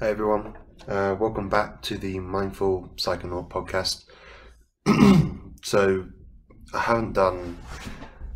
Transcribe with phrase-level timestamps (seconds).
[0.00, 4.06] Hey everyone, uh, welcome back to the Mindful Psychonaut podcast.
[5.62, 6.06] so,
[6.74, 7.56] I haven't done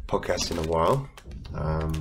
[0.06, 1.10] podcast in a while.
[1.54, 2.00] Um,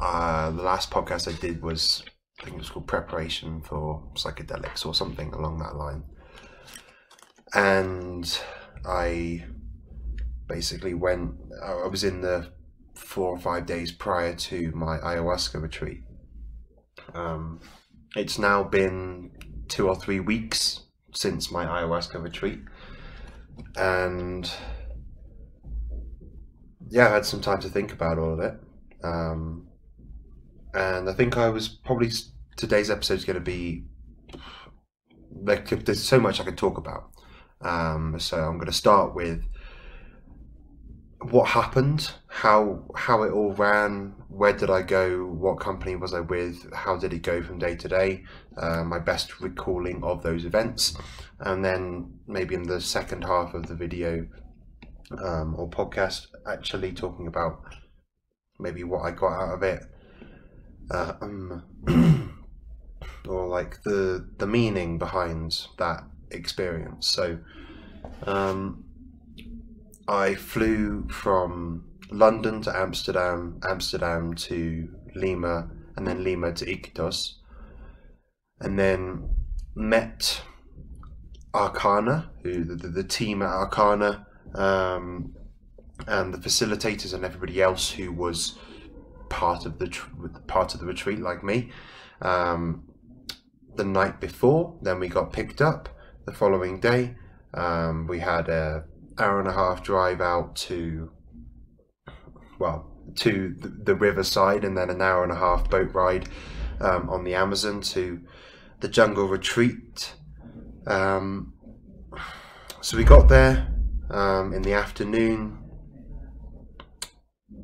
[0.00, 2.04] uh, the last podcast I did was,
[2.38, 6.04] I think it was called Preparation for Psychedelics or something along that line.
[7.52, 8.40] And
[8.86, 9.46] I
[10.46, 12.52] basically went, I was in the
[12.94, 16.04] four or five days prior to my ayahuasca retreat.
[17.14, 17.60] Um,
[18.16, 19.30] it's now been
[19.68, 20.80] two or three weeks
[21.12, 22.60] since my ayahuasca retreat,
[23.76, 24.50] and
[26.88, 28.54] yeah, I had some time to think about all of it.
[29.02, 29.68] Um,
[30.74, 32.10] and I think I was probably
[32.56, 33.84] today's episode is going to be
[35.42, 37.10] like there's so much I could talk about.
[37.62, 39.44] Um, so I'm going to start with
[41.22, 46.20] what happened, how how it all ran, where did I go, what company was I
[46.20, 48.24] with, how did it go from day to day,
[48.56, 50.96] uh, my best recalling of those events,
[51.38, 54.26] and then maybe in the second half of the video
[55.22, 57.60] um, or podcast, actually talking about
[58.58, 59.82] maybe what I got out of it,
[60.90, 61.62] uh, um,
[63.28, 67.08] or like the the meaning behind that experience.
[67.08, 67.38] So.
[68.26, 68.84] Um,
[70.10, 77.34] I flew from London to Amsterdam, Amsterdam to Lima, and then Lima to Iquitos,
[78.60, 79.36] and then
[79.76, 80.42] met
[81.54, 85.32] Arcana, who the, the, team at Arcana, um,
[86.08, 88.58] and the facilitators and everybody else who was
[89.28, 89.96] part of the
[90.48, 91.70] part of the retreat, like me.
[92.20, 92.82] Um,
[93.76, 95.88] the night before, then we got picked up.
[96.26, 97.14] The following day,
[97.54, 98.84] um, we had a
[99.20, 101.10] hour and a half drive out to,
[102.58, 106.28] well, to the, riverside, and then an hour and a half boat ride
[106.80, 108.20] um, on the Amazon to
[108.80, 110.14] the jungle retreat.
[110.86, 111.54] Um,
[112.80, 113.68] so we got there
[114.10, 115.58] um, in the afternoon.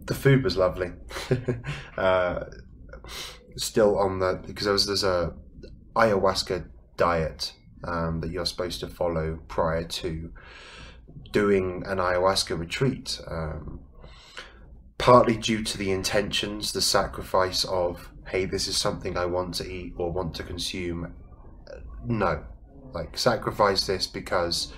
[0.06, 0.92] The food was lovely.
[1.96, 2.44] uh,
[3.56, 5.32] still on the because there was there's a
[5.94, 7.52] ayahuasca diet
[7.84, 10.30] um, that you're supposed to follow prior to
[11.36, 13.78] doing an ayahuasca retreat, um,
[14.96, 19.70] partly due to the intentions, the sacrifice of, hey, this is something I want to
[19.70, 21.12] eat or want to consume.
[22.06, 22.42] No,
[22.94, 24.72] like sacrifice this because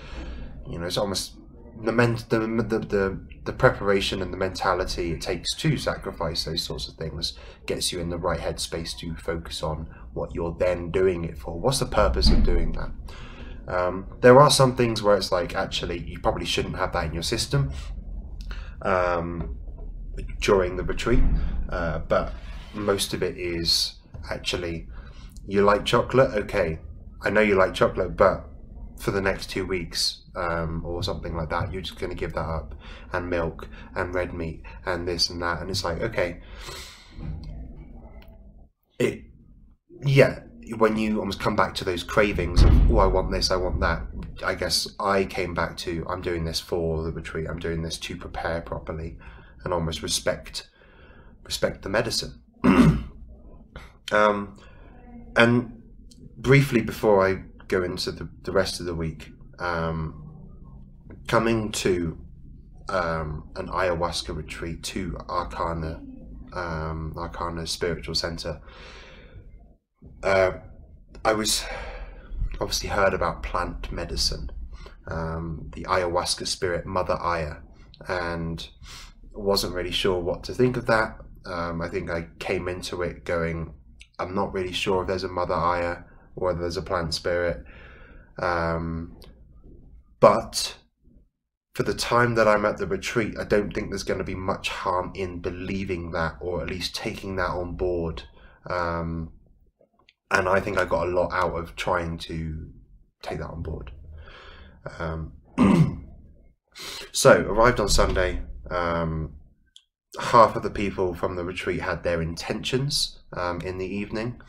[0.69, 1.37] you know it's almost
[1.81, 6.65] the, men- the, the, the, the preparation and the mentality it takes to sacrifice those
[6.65, 10.91] sorts of things gets you in the right headspace to focus on what you're then
[10.91, 11.61] doing it for.
[11.61, 12.91] What's the purpose of doing that?
[13.69, 17.13] Um, there are some things where it's like actually you probably shouldn't have that in
[17.15, 17.71] your system
[18.83, 19.57] um,
[20.41, 21.23] during the retreat,
[21.71, 22.33] uh, but
[22.75, 23.95] most of it is
[24.31, 24.89] actually
[25.47, 26.33] you like chocolate.
[26.45, 26.81] Okay,
[27.23, 28.45] I know you like chocolate, but
[28.99, 32.35] for the next two weeks um, or something like that, you're just going to give
[32.35, 32.75] that up,
[33.13, 36.41] and milk and red meat and this and that, and it's like okay,
[38.99, 39.23] it
[40.05, 40.41] yeah
[40.77, 43.81] when you almost come back to those cravings of oh I want this I want
[43.81, 44.03] that
[44.45, 47.99] I guess I came back to I'm doing this for the retreat I'm doing this
[47.99, 49.17] to prepare properly
[49.65, 50.69] and almost respect
[51.45, 52.43] respect the medicine.
[54.11, 54.59] Um,
[55.37, 55.83] and
[56.39, 60.25] briefly before I go into the, the rest of the week um,
[61.27, 62.19] coming to
[62.89, 66.01] um, an ayahuasca retreat to Arcana
[66.55, 68.61] um, Arcana Spiritual Center
[70.23, 70.53] uh,
[71.25, 71.65] I was
[72.61, 74.51] obviously heard about plant medicine,
[75.07, 77.57] um, the ayahuasca spirit, Mother Aya,
[78.09, 78.69] and
[79.33, 81.19] wasn't really sure what to think of that.
[81.47, 83.73] Um, I think I came into it going,
[84.19, 85.99] I'm not really sure if there's a Mother Aya
[86.37, 87.65] or whether there's a plant spirit.
[88.39, 89.17] Um,
[90.21, 90.77] but
[91.75, 94.35] for the time that I'm at the retreat, I don't think there's going to be
[94.35, 98.25] much harm in believing that or at least taking that on board.
[98.69, 99.33] Um,
[100.31, 102.69] and I think I got a lot out of trying to
[103.23, 103.93] take that on board.
[104.99, 105.33] Um,
[107.13, 108.43] so arrived on Sunday.
[108.71, 109.35] Um,
[110.21, 114.41] half of the people from the retreat had their intentions um, in the evening,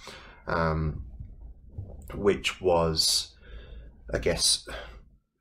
[0.48, 1.04] um,
[2.14, 3.36] which was,
[4.14, 4.68] I guess,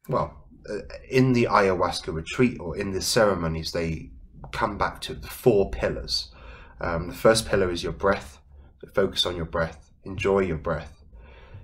[0.09, 0.79] well, uh,
[1.11, 4.11] in the ayahuasca retreat or in the ceremonies, they
[4.53, 6.33] come back to the four pillars.
[6.81, 8.39] Um, the first pillar is your breath.
[8.95, 10.93] Focus on your breath enjoy your breath.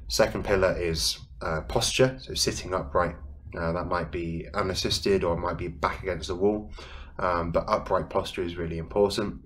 [0.09, 3.17] Second pillar is uh, posture, so sitting upright.
[3.59, 6.73] Uh, that might be unassisted or it might be back against the wall,
[7.19, 9.41] um, but upright posture is really important.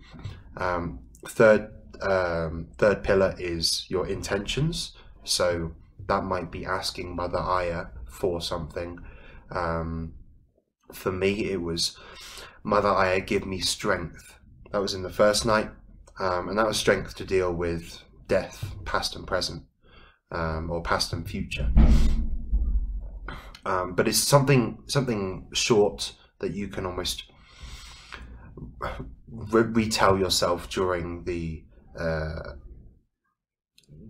[0.56, 1.70] Um, third,
[2.02, 4.92] um, third pillar is your intentions.
[5.24, 5.72] So
[6.06, 8.98] that might be asking Mother Aya for something.
[9.50, 10.14] Um,
[10.92, 11.96] for me, it was
[12.64, 14.38] Mother Aya, give me strength.
[14.72, 15.70] That was in the first night,
[16.18, 19.64] um, and that was strength to deal with death, past and present,
[20.30, 21.70] um, or past and future.
[23.64, 27.24] Um, but it's something something short that you can almost
[29.28, 31.64] re- retell yourself during the
[31.98, 32.54] uh,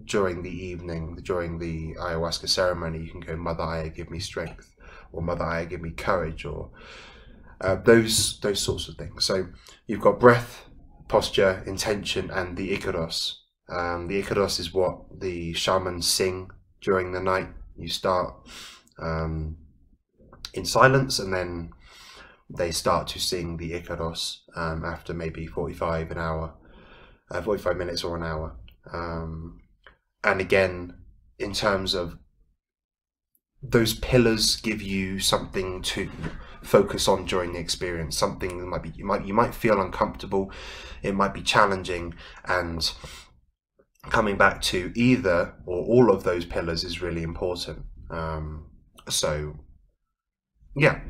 [0.04, 2.98] during the evening, during the ayahuasca ceremony.
[3.00, 4.74] You can go, Mother Aya, give me strength,
[5.12, 6.70] or Mother Aya, give me courage, or
[7.60, 9.24] uh, those those sorts of things.
[9.24, 9.48] So
[9.86, 10.66] you've got breath,
[11.08, 13.34] posture, intention, and the icaros.
[13.68, 16.50] Um, the icaros is what the shamans sing
[16.80, 17.48] during the night.
[17.76, 18.34] You start
[18.98, 19.56] um,
[20.54, 21.70] in silence, and then
[22.50, 26.54] they start to sing the icaros um, after maybe forty-five an hour,
[27.30, 28.56] uh, forty-five minutes or an hour.
[28.92, 29.60] Um,
[30.24, 30.94] and again,
[31.38, 32.18] in terms of
[33.62, 36.08] those pillars give you something to
[36.62, 40.50] focus on during the experience something that might be you might you might feel uncomfortable
[41.02, 42.14] it might be challenging
[42.46, 42.92] and
[44.08, 48.66] coming back to either or all of those pillars is really important um,
[49.08, 49.54] so
[50.76, 51.00] yeah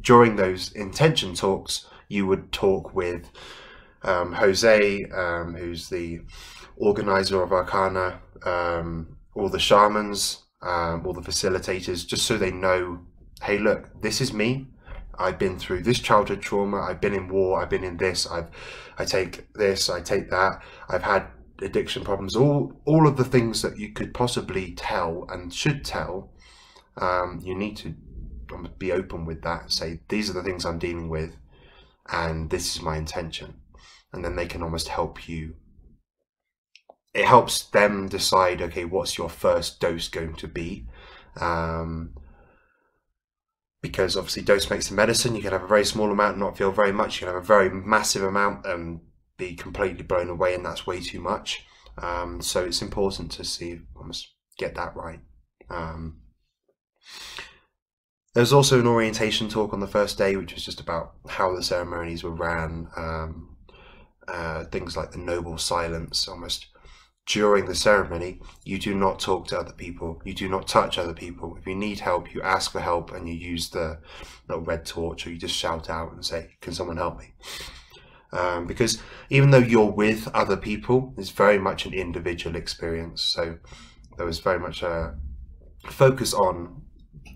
[0.00, 3.30] during those intention talks you would talk with
[4.02, 6.20] um, jose um, who's the
[6.76, 13.00] organizer of arcana um, all the shamans um, all the facilitators, just so they know,
[13.42, 14.68] hey, look, this is me.
[15.18, 16.80] I've been through this childhood trauma.
[16.80, 17.60] I've been in war.
[17.60, 18.26] I've been in this.
[18.26, 18.48] I've,
[18.98, 19.90] I take this.
[19.90, 20.62] I take that.
[20.88, 21.26] I've had
[21.62, 22.36] addiction problems.
[22.36, 26.30] All, all of the things that you could possibly tell and should tell.
[26.96, 27.94] Um, you need to
[28.78, 29.72] be open with that.
[29.72, 31.36] Say these are the things I'm dealing with,
[32.10, 33.54] and this is my intention,
[34.12, 35.54] and then they can almost help you
[37.14, 40.86] it helps them decide okay what's your first dose going to be
[41.40, 42.14] um,
[43.80, 46.56] because obviously dose makes the medicine you can have a very small amount and not
[46.56, 49.00] feel very much you can have a very massive amount and
[49.42, 51.64] be completely blown away and that's way too much
[51.98, 55.20] um, so it's important to see almost get that right
[55.70, 56.20] um,
[58.34, 61.62] there's also an orientation talk on the first day which was just about how the
[61.62, 63.56] ceremonies were ran um,
[64.28, 66.68] uh, things like the noble silence almost
[67.26, 70.20] during the ceremony, you do not talk to other people.
[70.24, 71.56] You do not touch other people.
[71.56, 74.00] If you need help, you ask for help and you use the
[74.48, 77.32] little red torch or you just shout out and say, Can someone help me?
[78.32, 78.98] Um, because
[79.28, 83.20] even though you're with other people, it's very much an individual experience.
[83.20, 83.58] So
[84.16, 85.14] there was very much a
[85.86, 86.82] focus on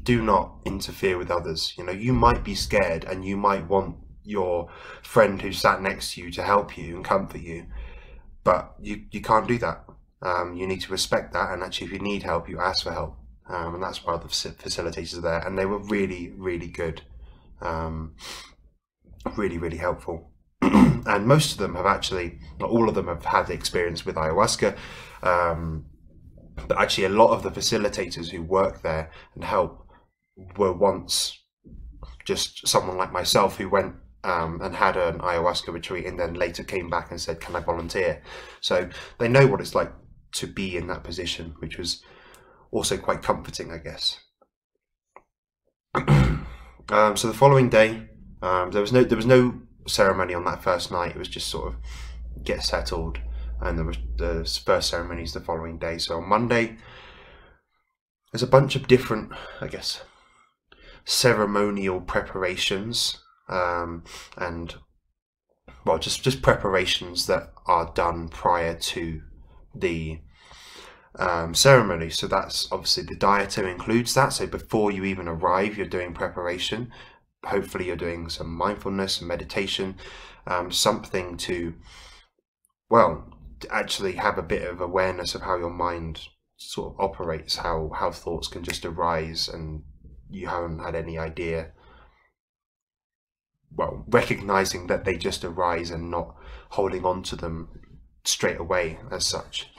[0.02, 1.74] do not interfere with others.
[1.76, 4.68] You know, you might be scared and you might want your
[5.02, 7.66] friend who sat next to you to help you and comfort you
[8.46, 9.84] but you, you can't do that.
[10.22, 12.92] Um, you need to respect that, and actually, if you need help, you ask for
[12.92, 13.18] help.
[13.48, 17.02] Um, and that's why the facilitators are there, and they were really, really good,
[17.60, 18.14] um,
[19.36, 20.30] really, really helpful.
[20.62, 24.76] and most of them have actually, not all of them have had experience with ayahuasca,
[25.22, 25.86] um,
[26.68, 29.86] but actually, a lot of the facilitators who work there and help
[30.56, 31.38] were once
[32.24, 33.94] just someone like myself who went
[34.24, 37.60] um, and had an ayahuasca retreat and then later came back and said, Can I
[37.60, 38.22] volunteer?
[38.60, 38.88] So
[39.18, 39.92] they know what it's like
[40.32, 42.02] to be in that position, which was
[42.70, 44.18] also quite comforting, I guess.
[45.94, 48.08] um, so the following day,
[48.42, 51.12] um, there was no there was no ceremony on that first night.
[51.12, 51.76] It was just sort of
[52.42, 53.18] get settled,
[53.60, 55.98] and there was the first ceremonies the following day.
[55.98, 56.76] So on Monday,
[58.32, 60.02] there's a bunch of different, I guess,
[61.04, 64.04] ceremonial preparations um,
[64.36, 64.74] and
[65.84, 69.22] well, just just preparations that are done prior to
[69.74, 70.20] the
[71.18, 72.10] um, ceremony.
[72.10, 74.32] So that's obviously the dieta includes that.
[74.32, 76.90] So before you even arrive, you're doing preparation.
[77.46, 79.96] Hopefully, you're doing some mindfulness and meditation,
[80.46, 81.74] um, something to
[82.88, 86.20] well to actually have a bit of awareness of how your mind
[86.56, 89.82] sort of operates, how how thoughts can just arise and
[90.28, 91.72] you haven't had any idea
[93.76, 96.34] well, recognizing that they just arise and not
[96.70, 97.68] holding on to them
[98.24, 99.70] straight away as such.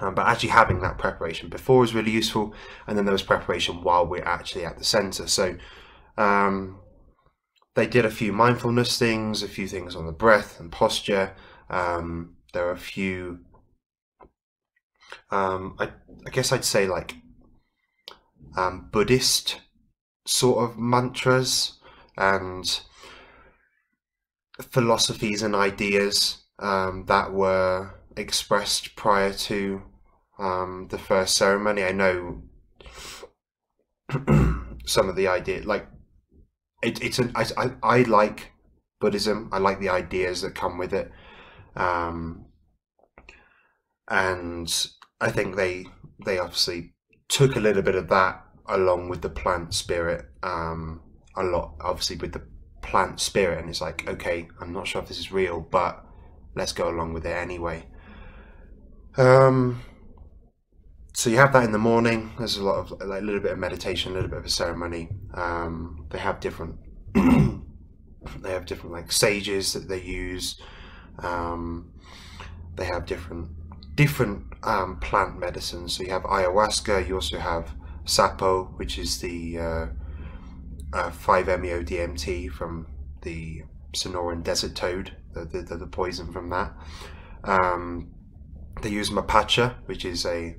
[0.00, 2.52] Um, but actually having that preparation before is really useful,
[2.86, 5.26] and then there was preparation while we're actually at the center.
[5.26, 5.56] So
[6.16, 6.80] um,
[7.74, 11.34] they did a few mindfulness things, a few things on the breath and posture.
[11.68, 13.40] Um, there are a few,
[15.30, 15.90] um, I,
[16.26, 17.16] I, guess I'd say like
[18.56, 19.60] um, Buddhist
[20.26, 21.78] sort of mantras
[22.16, 22.80] and
[24.70, 29.82] philosophies and ideas um, that were expressed prior to
[30.38, 31.82] um, the first ceremony.
[31.82, 32.42] I know
[34.86, 35.88] some of the idea, like
[36.84, 38.52] it, it's an I, I, I like
[39.00, 39.48] Buddhism.
[39.52, 41.10] I like the ideas that come with it,
[41.76, 42.46] um,
[44.08, 44.72] and
[45.20, 45.86] I think they
[46.24, 46.94] they obviously
[47.28, 50.26] took a little bit of that along with the plant spirit.
[50.42, 51.00] Um,
[51.36, 52.42] a lot, obviously, with the
[52.82, 56.04] plant spirit, and it's like, okay, I'm not sure if this is real, but
[56.54, 57.86] let's go along with it anyway.
[59.16, 59.82] Um,
[61.16, 62.32] so you have that in the morning.
[62.38, 64.50] There's a lot of like a little bit of meditation, a little bit of a
[64.50, 65.08] ceremony.
[65.32, 66.74] Um, they have different,
[67.14, 70.60] they have different like sages that they use.
[71.20, 71.92] Um,
[72.74, 73.48] they have different
[73.94, 75.96] different um, plant medicines.
[75.96, 77.06] So you have ayahuasca.
[77.06, 77.72] You also have
[78.04, 79.86] sapo, which is the uh,
[80.92, 82.88] uh, 5-MeO DMT from
[83.22, 83.62] the
[83.94, 86.72] Sonoran desert toad, the, the, the poison from that.
[87.44, 88.10] Um,
[88.82, 90.56] they use mapacha, which is a a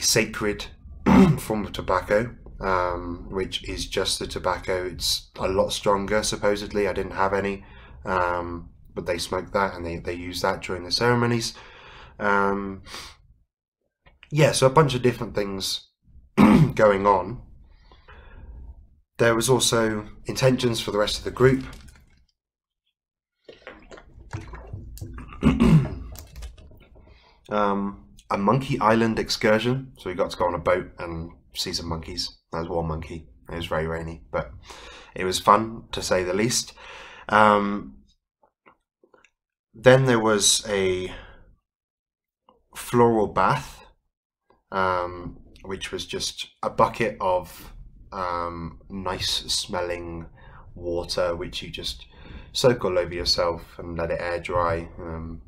[0.00, 0.66] sacred
[1.38, 4.86] form of tobacco, um, which is just the tobacco.
[4.86, 6.88] It's a lot stronger, supposedly.
[6.88, 7.64] I didn't have any,
[8.04, 11.54] um, but they smoke that and they, they use that during the ceremonies.
[12.18, 12.82] Um,
[14.30, 15.88] yeah, so a bunch of different things
[16.74, 17.42] going on.
[19.18, 21.64] There was also intentions for the rest of the group.
[27.48, 29.92] um, a monkey island excursion.
[29.98, 32.38] So we got to go on a boat and see some monkeys.
[32.52, 33.28] There was one monkey.
[33.50, 34.50] It was very rainy, but
[35.14, 36.72] it was fun to say the least.
[37.28, 37.98] Um,
[39.74, 41.12] then there was a
[42.74, 43.84] floral bath,
[44.72, 47.72] um, which was just a bucket of
[48.12, 50.26] um, nice smelling
[50.74, 52.06] water, which you just
[52.52, 54.88] soak all over yourself and let it air dry.
[54.98, 55.42] Um,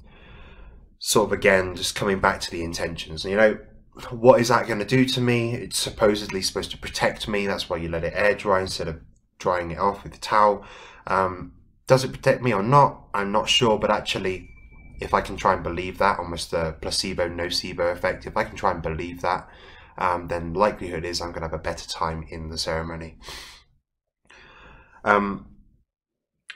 [0.99, 3.25] sort of again, just coming back to the intentions.
[3.25, 3.59] You know,
[4.11, 5.55] what is that going to do to me?
[5.55, 7.47] It's supposedly supposed to protect me.
[7.47, 9.01] That's why you let it air dry instead of
[9.39, 10.65] drying it off with a towel.
[11.07, 11.53] Um,
[11.87, 13.09] does it protect me or not?
[13.15, 14.51] I'm not sure, but actually,
[15.01, 18.57] if I can try and believe that, almost a placebo nocebo effect, if I can
[18.57, 19.49] try and believe that,
[19.97, 23.17] um, then likelihood is I'm going to have a better time in the ceremony.
[25.05, 25.47] Um,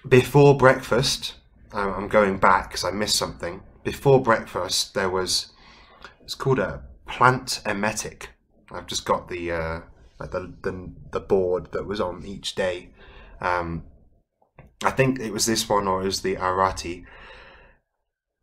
[0.06, 1.34] before breakfast,
[1.72, 5.52] um, I'm going back because I missed something before breakfast there was
[6.22, 8.28] it's called a plant emetic.
[8.70, 9.80] I've just got the uh,
[10.18, 12.90] like the, the the board that was on each day.
[13.40, 13.84] Um,
[14.84, 17.04] I think it was this one or it was the Arati.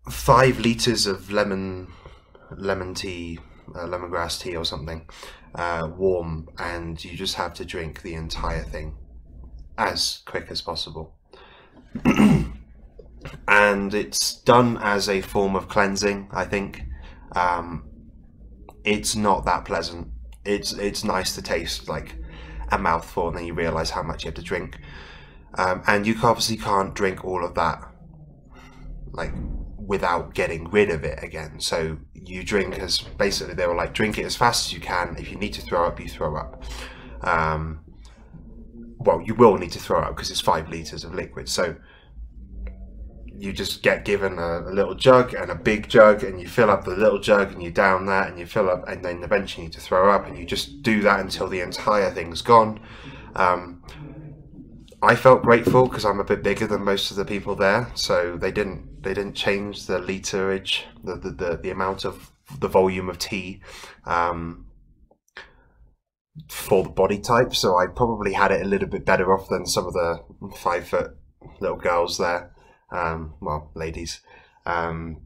[0.10, 1.88] Five liters of lemon
[2.52, 3.40] lemon tea,
[3.76, 5.08] uh, lemongrass tea or something,
[5.56, 8.96] uh, warm, and you just have to drink the entire thing
[9.78, 11.16] as quick as possible.
[13.48, 16.30] and it's done as a form of cleansing.
[16.32, 16.84] I think
[17.36, 17.90] um,
[18.84, 20.08] it's not that pleasant.
[20.46, 22.16] It's it's nice to taste like
[22.72, 24.78] a mouthful, and then you realise how much you have to drink.
[25.56, 27.84] Um, and you obviously can't drink all of that
[29.12, 29.34] like
[29.78, 31.60] without getting rid of it again.
[31.60, 35.16] So you drink as basically they were like drink it as fast as you can.
[35.18, 36.64] If you need to throw up, you throw up.
[37.22, 37.82] Um,
[39.00, 41.50] well, you will need to throw up because it's five liters of liquid.
[41.50, 41.76] So
[43.40, 46.70] you just get given a, a, little jug and a big jug and you fill
[46.70, 49.64] up the little jug and you down that and you fill up and then eventually
[49.64, 52.80] you need to throw up and you just do that until the entire thing's gone.
[53.36, 53.82] Um,
[55.02, 58.36] I felt grateful because I'm a bit bigger than most of the people there so
[58.36, 63.10] they didn't they didn't change the literage the, the, the, the amount of the volume
[63.10, 63.62] of tea
[64.06, 64.66] um,
[66.50, 67.56] for the body type.
[67.56, 70.24] So I probably had it a little bit better off than some of the
[70.58, 71.16] five foot
[71.62, 72.52] little girls there
[72.92, 74.22] um, well, ladies.
[74.66, 75.22] Um,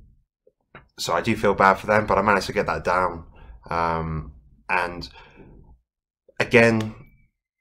[0.97, 3.25] so I do feel bad for them, but I managed to get that down.
[3.69, 4.33] Um,
[4.69, 5.09] and
[6.39, 6.95] again,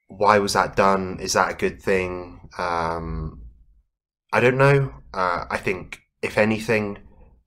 [0.07, 1.19] why was that done?
[1.19, 2.49] Is that a good thing?
[2.57, 3.41] Um,
[4.31, 4.93] I don't know.
[5.13, 6.99] Uh, I think, if anything,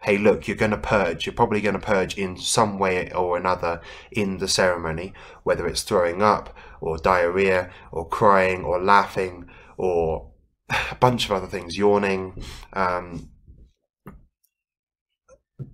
[0.03, 1.27] hey, look, you're going to purge.
[1.27, 5.83] You're probably going to purge in some way or another in the ceremony, whether it's
[5.83, 10.31] throwing up or diarrhea or crying or laughing or
[10.71, 12.43] a bunch of other things, yawning,
[12.73, 13.31] um,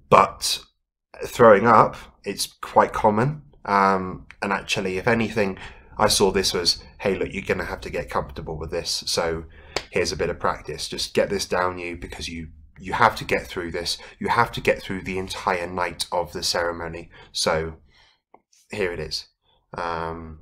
[0.09, 0.63] but
[1.25, 3.43] throwing up, it's quite common.
[3.65, 5.59] Um, and actually, if anything,
[5.99, 9.05] I saw this was, hey, look, you're going to have to get comfortable with this.
[9.07, 9.45] So
[9.91, 10.89] here's a bit of practice.
[10.89, 12.49] Just get this down you because you
[12.81, 13.97] you have to get through this.
[14.19, 17.11] You have to get through the entire night of the ceremony.
[17.31, 17.75] So
[18.71, 19.29] here it is.
[19.77, 20.41] Um,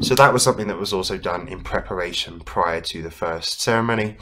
[0.00, 4.16] so that was something that was also done in preparation prior to the first ceremony.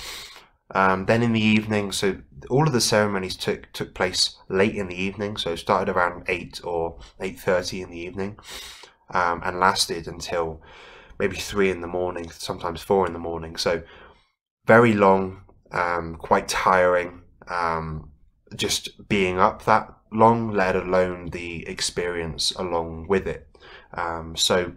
[0.74, 4.88] Um, then in the evening, so all of the ceremonies took took place late in
[4.88, 5.36] the evening.
[5.36, 8.38] So it started around eight or eight thirty in the evening,
[9.10, 10.62] um, and lasted until
[11.18, 13.56] maybe three in the morning, sometimes four in the morning.
[13.56, 13.82] So
[14.66, 17.22] very long, um, quite tiring.
[17.48, 18.10] Um,
[18.56, 23.48] just being up that long, let alone the experience along with it.
[23.92, 24.72] Um, so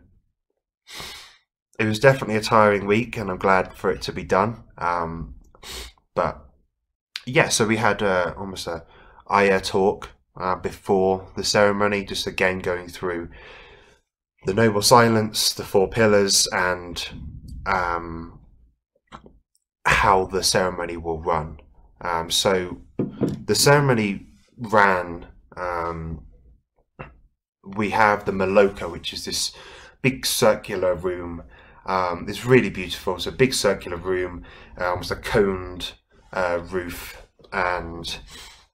[1.80, 4.64] it was definitely a tiring week, and I'm glad for it to be done.
[4.78, 5.36] Um,
[6.16, 6.44] but
[7.26, 8.86] yeah, so we had uh, almost a
[9.28, 13.30] Aya talk uh, before the ceremony, just again going through
[14.46, 17.10] the noble silence, the four pillars, and
[17.66, 18.40] um,
[19.86, 21.60] how the ceremony will run.
[22.02, 24.28] Um, so the ceremony
[24.58, 25.28] ran.
[25.56, 26.24] Um,
[27.76, 29.52] we have the maloka, which is this
[30.10, 31.44] big circular room.
[31.86, 33.16] Um, it's really beautiful.
[33.16, 34.44] It's a big circular room,
[34.80, 35.92] uh, almost a coned
[36.32, 38.18] uh, roof, and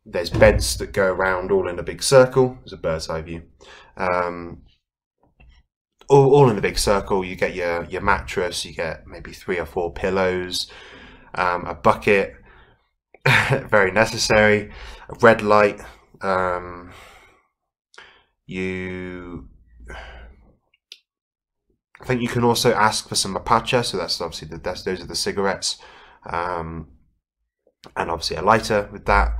[0.05, 2.59] there's beds that go around all in a big circle.
[2.61, 3.41] It's a bird's eye view.
[3.97, 4.61] Um,
[6.07, 7.25] all, all in a big circle.
[7.25, 10.69] You get your, your mattress, you get maybe three or four pillows,
[11.33, 12.35] um, a bucket,
[13.49, 14.71] very necessary,
[15.09, 15.81] a red light.
[16.21, 16.91] Um,
[18.45, 19.49] you
[22.03, 25.01] I think you can also ask for some mapacha, so that's obviously the, that's, those
[25.01, 25.77] are the cigarettes,
[26.29, 26.89] um,
[27.95, 29.37] and obviously a lighter with that.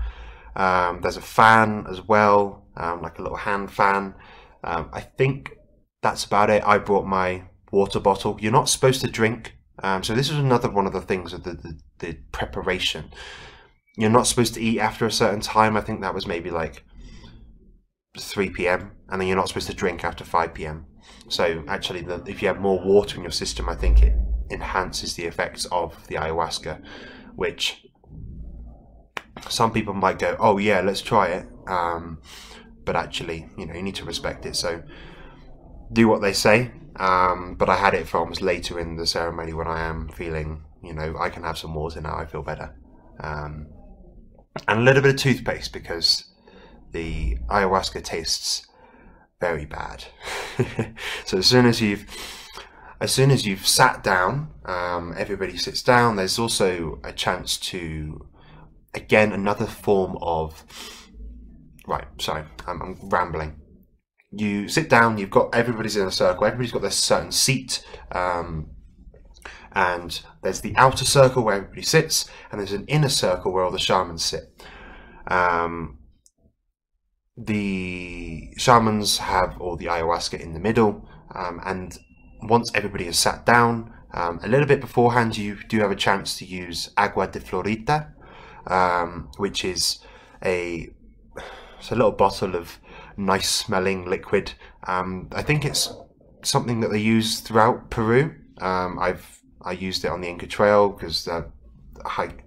[0.55, 4.15] Um, there's a fan as well, um, like a little hand fan.
[4.63, 5.57] Um, I think
[6.01, 6.63] that's about it.
[6.65, 7.43] I brought my
[7.73, 8.37] water bottle.
[8.39, 11.43] You're not supposed to drink, um, so this is another one of the things of
[11.43, 13.11] the, the, the preparation.
[13.97, 15.75] You're not supposed to eat after a certain time.
[15.75, 16.85] I think that was maybe like
[18.17, 18.93] 3 p.m.
[19.09, 20.85] and then you're not supposed to drink after 5 p.m.
[21.27, 24.15] So actually, the, if you have more water in your system, I think it
[24.49, 26.83] enhances the effects of the ayahuasca,
[27.35, 27.85] which
[29.49, 32.21] some people might go, "Oh yeah, let's try it," um,
[32.85, 34.55] but actually, you know, you need to respect it.
[34.55, 34.83] So
[35.91, 36.71] do what they say.
[36.95, 40.93] Um, but I had it almost later in the ceremony when I am feeling, you
[40.93, 42.15] know, I can have some water now.
[42.15, 42.75] I feel better,
[43.19, 43.67] um,
[44.67, 46.25] and a little bit of toothpaste because
[46.91, 48.67] the ayahuasca tastes
[49.43, 50.05] very bad.
[51.25, 52.05] so as soon as you've
[53.01, 56.15] as soon as you've sat down, um, everybody sits down.
[56.15, 58.25] There's also a chance to,
[58.93, 60.63] again, another form of.
[61.85, 63.59] Right, sorry, I'm, I'm rambling.
[64.31, 65.17] You sit down.
[65.17, 66.45] You've got everybody's in a circle.
[66.45, 68.69] Everybody's got their certain seat, um,
[69.73, 73.71] and there's the outer circle where everybody sits, and there's an inner circle where all
[73.71, 74.63] the shamans sit.
[75.27, 75.97] Um,
[77.37, 81.97] the shamans have all the ayahuasca in the middle, um, and
[82.43, 86.37] once everybody has sat down, um, a little bit beforehand, you do have a chance
[86.37, 88.13] to use agua de Florida,
[88.67, 89.99] um, which is
[90.43, 90.89] a
[91.79, 92.79] it's a little bottle of
[93.17, 94.53] nice smelling liquid.
[94.87, 95.91] Um, I think it's
[96.43, 98.35] something that they use throughout Peru.
[98.61, 101.49] Um, I've I used it on the Inca Trail because the,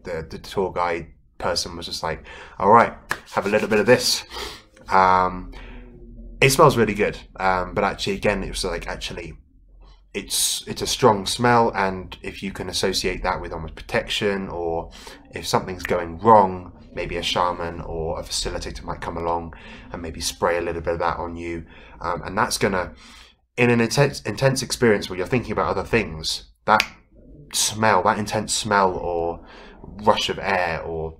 [0.05, 2.25] the the tour guide person was just like,
[2.59, 2.95] "All right,
[3.33, 4.25] have a little bit of this."
[4.89, 5.53] Um,
[6.41, 9.35] it smells really good, um, but actually, again, it was like actually,
[10.13, 14.91] it's it's a strong smell, and if you can associate that with almost protection, or
[15.31, 19.55] if something's going wrong, maybe a shaman or a facilitator might come along
[19.93, 21.65] and maybe spray a little bit of that on you,
[22.01, 22.93] um, and that's gonna,
[23.57, 26.83] in an intense intense experience where you're thinking about other things, that
[27.53, 29.45] smell, that intense smell or
[30.03, 31.19] rush of air or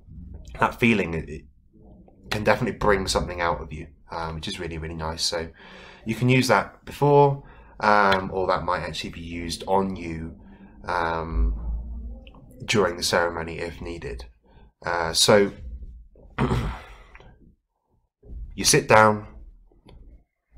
[0.61, 1.45] that feeling, it,
[2.31, 5.23] can definitely bring something out of you, um, which is really, really nice.
[5.23, 5.49] So
[6.05, 7.43] you can use that before,
[7.81, 10.37] um, or that might actually be used on you
[10.87, 11.55] um,
[12.65, 14.25] during the ceremony if needed.
[14.85, 15.53] Uh, so
[18.55, 19.27] you sit down.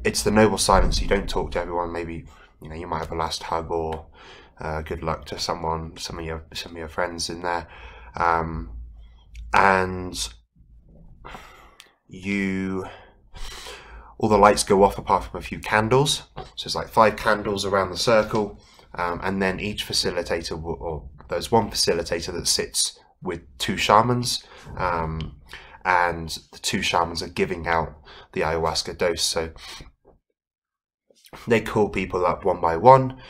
[0.05, 1.03] It's the noble silence.
[1.03, 1.93] You don't talk to everyone.
[1.93, 2.25] Maybe
[2.63, 4.07] you know you might have a last hug or
[4.61, 7.67] uh, good luck to someone, some of your some of your friends in there,
[8.17, 8.71] um,
[9.53, 10.33] and
[12.09, 12.87] you
[14.19, 16.25] all the lights go off apart from a few candles.
[16.57, 18.61] So it's like five candles around the circle,
[18.95, 24.45] um, and then each facilitator, or there's one facilitator that sits with two shamans,
[24.77, 25.37] um,
[25.85, 27.95] and the two shamans are giving out
[28.33, 29.23] the ayahuasca dose.
[29.23, 29.51] So
[31.47, 33.21] they call people up one by one.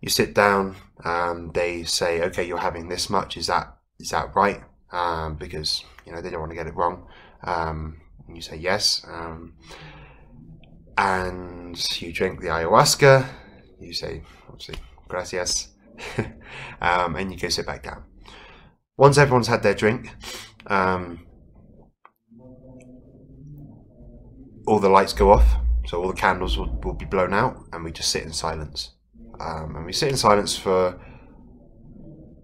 [0.00, 0.76] You sit down.
[1.04, 3.36] and they say, "Okay, you're having this much.
[3.36, 6.74] Is that is that right?" Um, because you know they don't want to get it
[6.74, 7.06] wrong.
[7.42, 8.00] Um,
[8.32, 9.04] you say yes.
[9.08, 9.54] Um,
[10.98, 13.26] and you drink the ayahuasca.
[13.80, 14.76] You say, obviously,
[15.08, 15.68] gracias.
[16.80, 18.04] um, and you go sit back down.
[18.96, 20.14] once everyone's had their drink,
[20.66, 21.26] um,
[24.66, 25.46] all the lights go off,
[25.86, 28.92] so all the candles will, will be blown out, and we just sit in silence.
[29.38, 30.98] Um, and we sit in silence for.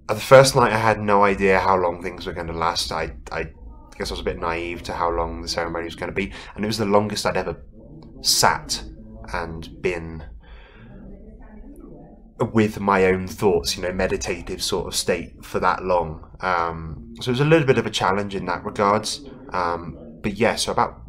[0.09, 2.92] Uh, the first night, I had no idea how long things were going to last.
[2.92, 3.53] I, I
[3.98, 6.33] guess I was a bit naive to how long the ceremony was going to be,
[6.55, 7.57] and it was the longest I'd ever
[8.22, 8.83] sat
[9.33, 10.24] and been
[12.52, 16.28] with my own thoughts, you know, meditative sort of state for that long.
[16.40, 19.24] Um, so it was a little bit of a challenge in that regards.
[19.52, 21.02] Um, but yeah, so about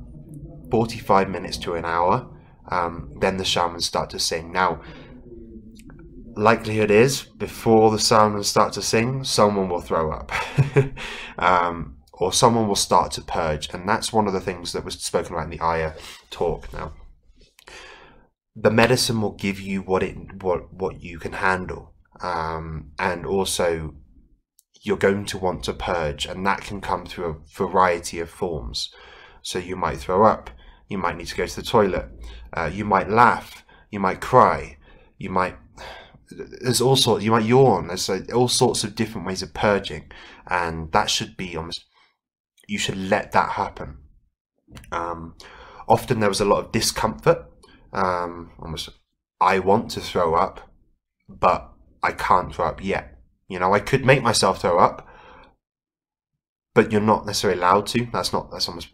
[0.70, 2.28] 45 minutes to an hour,
[2.70, 4.52] um, then the shamans start to sing.
[4.52, 4.82] Now,
[6.36, 10.32] likelihood is before the shamans start to sing, someone will throw up.
[11.38, 13.70] um, or someone will start to purge.
[13.74, 15.94] And that's one of the things that was spoken about in the Aya
[16.30, 16.94] talk now.
[18.56, 21.94] The medicine will give you what it what what you can handle.
[22.22, 23.96] Um, and also
[24.82, 28.90] you're going to want to purge and that can come through a variety of forms.
[29.42, 30.50] So you might throw up
[30.90, 32.08] you might need to go to the toilet
[32.56, 34.78] uh, you might laugh you might cry
[35.18, 35.56] you might
[36.30, 37.88] there's all sorts you might yawn.
[37.88, 40.12] There's uh, all sorts of different ways of purging
[40.48, 41.86] and that should be almost
[42.74, 43.98] you should let that happen
[44.92, 45.36] um,
[45.88, 47.40] often there was a lot of discomfort
[47.94, 48.90] um, almost
[49.44, 50.72] I want to throw up,
[51.28, 51.70] but
[52.02, 53.20] I can't throw up yet.
[53.50, 55.06] You know, I could make myself throw up,
[56.74, 58.08] but you're not necessarily allowed to.
[58.12, 58.52] That's not.
[58.52, 58.88] That's almost.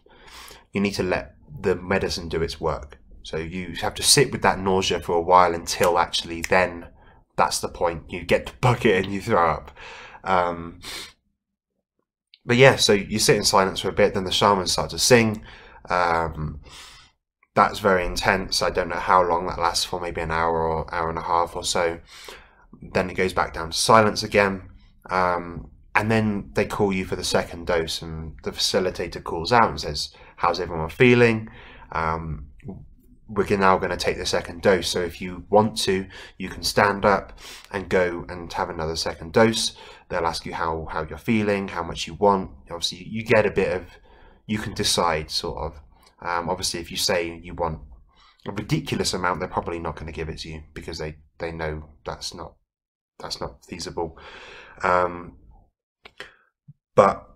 [0.72, 2.98] You need to let the medicine do its work.
[3.22, 6.88] So you have to sit with that nausea for a while until actually then
[7.36, 8.10] that's the point.
[8.10, 9.70] You get the bucket and you throw up.
[10.24, 10.80] Um,
[12.50, 14.98] but yeah, so you sit in silence for a bit, then the shamans start to
[14.98, 15.44] sing.
[15.88, 16.60] Um,
[17.54, 18.60] that's very intense.
[18.60, 21.22] I don't know how long that lasts for, maybe an hour or hour and a
[21.22, 22.00] half or so.
[22.82, 24.62] Then it goes back down to silence again.
[25.10, 29.70] Um, and then they call you for the second dose, and the facilitator calls out
[29.70, 31.50] and says, How's everyone feeling?
[31.92, 32.48] Um,
[33.28, 34.88] we're now going to take the second dose.
[34.88, 36.04] So if you want to,
[36.36, 37.38] you can stand up
[37.70, 39.76] and go and have another second dose.
[40.10, 42.50] They'll ask you how, how you're feeling, how much you want.
[42.70, 43.84] Obviously, you get a bit of,
[44.46, 45.80] you can decide sort of
[46.22, 47.80] um, obviously, if you say you want
[48.46, 51.52] a ridiculous amount, they're probably not going to give it to you because they, they
[51.52, 52.54] know that's not
[53.18, 54.18] that's not feasible.
[54.82, 55.36] Um,
[56.94, 57.26] but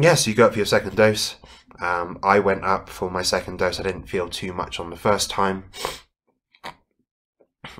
[0.00, 1.36] yeah, so you go up for your second dose.
[1.80, 3.80] Um, I went up for my second dose.
[3.80, 5.70] I didn't feel too much on the first time,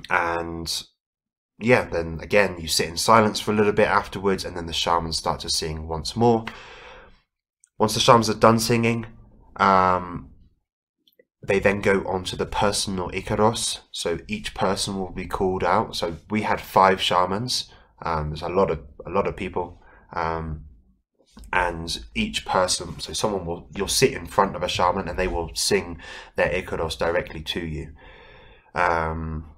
[0.09, 0.83] and
[1.59, 4.73] yeah, then again you sit in silence for a little bit afterwards, and then the
[4.73, 6.45] shamans start to sing once more.
[7.77, 9.05] Once the shamans are done singing,
[9.57, 10.29] um,
[11.45, 13.79] they then go on to the personal Icaros.
[13.91, 15.95] So each person will be called out.
[15.95, 17.69] So we had five shamans.
[18.01, 19.81] Um, there's a lot of a lot of people,
[20.13, 20.65] um,
[21.51, 22.99] and each person.
[22.99, 25.99] So someone will you'll sit in front of a shaman and they will sing
[26.35, 27.93] their Icaros directly to you,
[28.75, 29.52] um,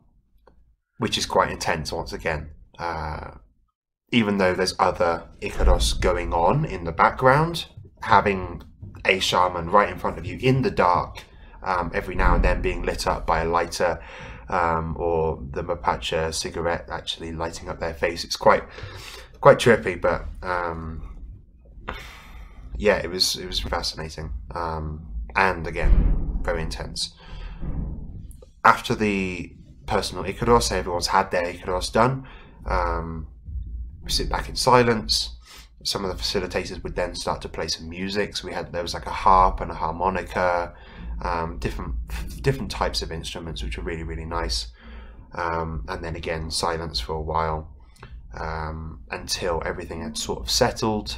[0.97, 1.91] which is quite intense.
[1.91, 3.31] Once again, uh,
[4.11, 7.67] even though there's other Icaros going on in the background,
[8.01, 8.63] having
[9.05, 11.23] a shaman right in front of you in the dark
[11.63, 13.99] um, every now and then being lit up by a lighter
[14.49, 18.23] um, or the Mapacha cigarette actually lighting up their face.
[18.23, 18.63] It's quite
[19.41, 21.17] quite trippy, but um,
[22.77, 27.15] yeah, it was it was fascinating um, and again very intense.
[28.63, 29.55] After the
[29.85, 32.27] personal Icaros, everyone's had their Icaros done.
[32.65, 33.27] Um,
[34.03, 35.35] we sit back in silence
[35.85, 38.35] some of the facilitators would then start to play some music.
[38.35, 40.73] So we had there was like a harp and a harmonica,
[41.21, 41.95] um, different
[42.41, 44.67] different types of instruments, which were really really nice.
[45.33, 47.69] Um, and then again, silence for a while
[48.39, 51.17] um, until everything had sort of settled.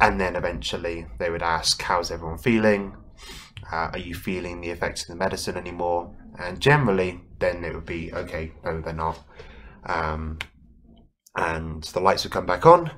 [0.00, 2.96] And then eventually they would ask, "How's everyone feeling?
[3.70, 7.86] Uh, are you feeling the effects of the medicine anymore?" And generally, then it would
[7.86, 9.18] be, "Okay, no, they're not."
[9.84, 10.38] Um,
[11.36, 12.90] and the lights would come back on.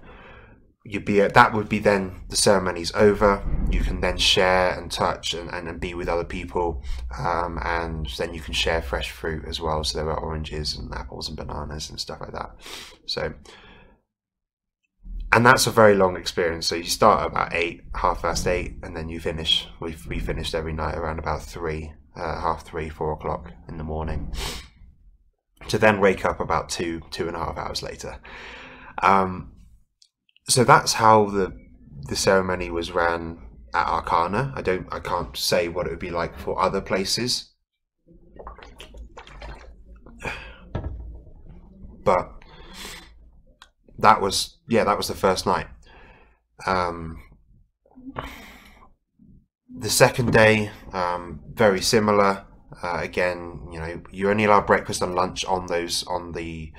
[0.87, 3.43] You'd be that would be then the ceremony's over.
[3.71, 6.83] You can then share and touch and, and, and be with other people.
[7.19, 9.83] Um, and then you can share fresh fruit as well.
[9.83, 12.51] So there are oranges and apples and bananas and stuff like that.
[13.07, 13.33] So
[15.35, 16.67] and that's a very long experience.
[16.69, 19.67] So you start about eight half past eight and then you finish.
[19.81, 23.85] We, we finished every night around about three uh, half three four o'clock in the
[23.85, 24.33] morning
[25.69, 28.21] to then wake up about two two and a half hours later
[29.03, 29.53] um,
[30.49, 31.53] so that's how the
[32.09, 33.39] the ceremony was ran
[33.75, 34.53] at Arcana.
[34.55, 37.53] I don't, I can't say what it would be like for other places,
[42.05, 42.31] but
[43.99, 45.67] that was yeah, that was the first night.
[46.67, 47.21] Um,
[49.77, 52.45] the second day, um, very similar.
[52.83, 56.73] Uh, again, you know, you only allow breakfast and lunch on those on the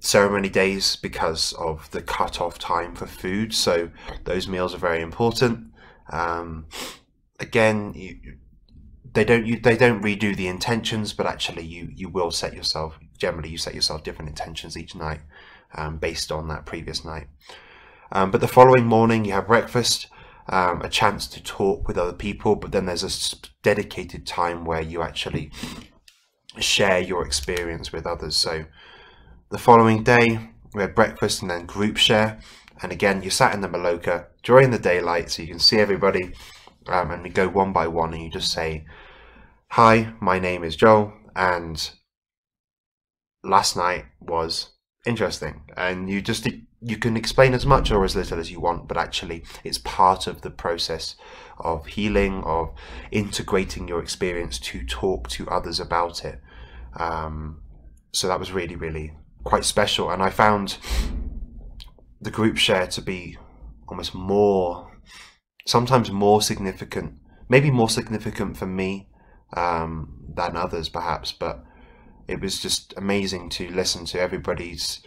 [0.00, 3.54] ceremony days because of the cut-off time for food.
[3.54, 3.90] So
[4.24, 5.72] those meals are very important.
[6.10, 6.66] Um,
[7.38, 8.38] again, you,
[9.12, 12.98] they don't you, they don't redo the intentions, but actually you you will set yourself
[13.18, 15.20] generally you set yourself different intentions each night
[15.74, 17.28] um, based on that previous night.
[18.12, 20.08] Um, but the following morning you have breakfast,
[20.50, 24.80] um, a chance to talk with other people, but then there's a dedicated time where
[24.80, 25.50] you actually
[26.58, 28.36] share your experience with others.
[28.36, 28.64] So
[29.50, 32.40] the following day we had breakfast and then group share.
[32.82, 36.32] And again, you sat in the Maloka during the daylight so you can see everybody
[36.88, 38.84] um, and we go one by one and you just say,
[39.68, 41.90] Hi, my name is Joel and
[43.44, 44.70] last night was
[45.06, 45.62] interesting.
[45.76, 46.48] And you just,
[46.82, 50.26] you can explain as much or as little as you want, but actually it's part
[50.26, 51.14] of the process
[51.58, 52.72] of healing, of
[53.10, 56.40] integrating your experience to talk to others about it.
[56.98, 57.62] Um,
[58.12, 59.12] so that was really, really
[59.44, 60.10] quite special.
[60.10, 60.78] And I found
[62.20, 63.36] the group share to be
[63.88, 64.90] almost more,
[65.66, 67.14] sometimes more significant,
[67.48, 69.08] maybe more significant for me
[69.56, 71.64] um, than others perhaps, but
[72.28, 75.02] it was just amazing to listen to everybody's,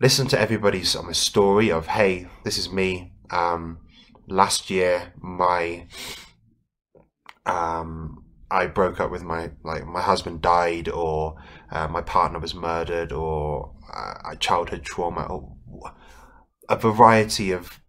[0.00, 3.12] listen to everybody's um, story of, hey, this is me.
[3.30, 3.78] Um,
[4.26, 5.86] last year, my,
[7.44, 11.36] um, I broke up with my like my husband died or
[11.70, 15.54] uh, my partner was murdered or uh, childhood trauma or
[16.68, 17.80] a variety of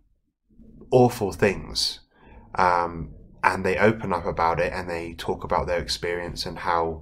[0.92, 2.02] awful things.
[2.56, 7.02] Um, and they open up about it and they talk about their experience and how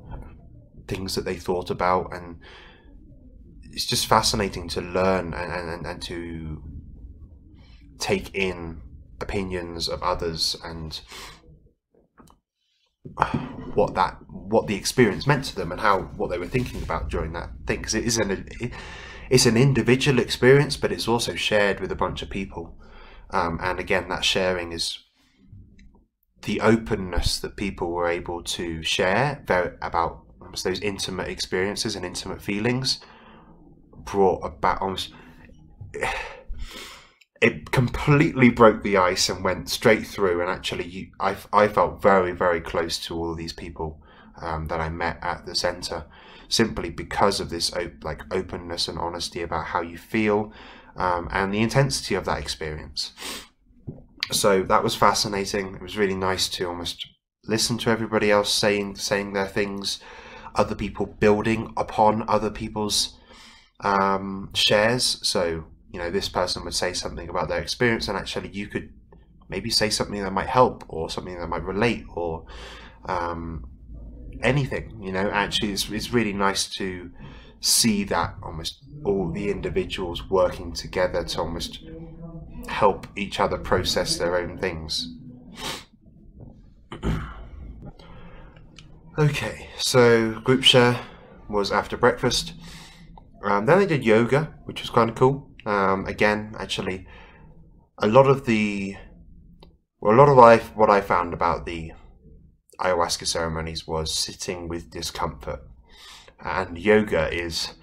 [0.88, 2.38] things that they thought about and
[3.71, 6.62] it's just fascinating to learn and, and, and to
[7.99, 8.82] take in
[9.21, 11.01] opinions of others and
[13.73, 17.10] what that what the experience meant to them and how what they were thinking about
[17.10, 18.45] during that thing because it is an
[19.29, 22.75] it's an individual experience, but it's also shared with a bunch of people.
[23.29, 24.97] Um, and again, that sharing is
[26.43, 29.43] the openness that people were able to share
[29.82, 30.25] about
[30.63, 32.99] those intimate experiences and intimate feelings
[34.05, 35.13] brought about almost
[37.41, 42.01] it completely broke the ice and went straight through and actually you, I, I felt
[42.01, 44.01] very very close to all these people
[44.41, 46.05] um, that I met at the center
[46.47, 50.51] simply because of this op- like openness and honesty about how you feel
[50.97, 53.13] um, and the intensity of that experience.
[54.31, 55.75] So that was fascinating.
[55.75, 57.07] It was really nice to almost
[57.45, 59.99] listen to everybody else saying saying their things,
[60.55, 63.15] other people building upon other people's
[63.82, 65.20] um, shares.
[65.28, 68.94] So you know, this person would say something about their experience, and actually, you could
[69.50, 72.46] maybe say something that might help, or something that might relate, or
[73.06, 73.65] um,
[74.44, 74.94] anything.
[75.02, 77.12] You know, actually, it's, it's really nice to
[77.62, 81.80] see that almost all the individuals working together to almost
[82.68, 85.13] help each other process their own things.
[89.18, 91.00] okay, so group share
[91.48, 92.54] was after breakfast.
[93.43, 95.52] Um, then they did yoga, which was kind of cool.
[95.65, 97.08] Um, again, actually,
[97.97, 98.97] a lot of the
[100.02, 101.91] well, a lot of life, what I found about the
[102.80, 105.62] ayahuasca ceremonies was sitting with discomfort.
[106.39, 107.73] And yoga is,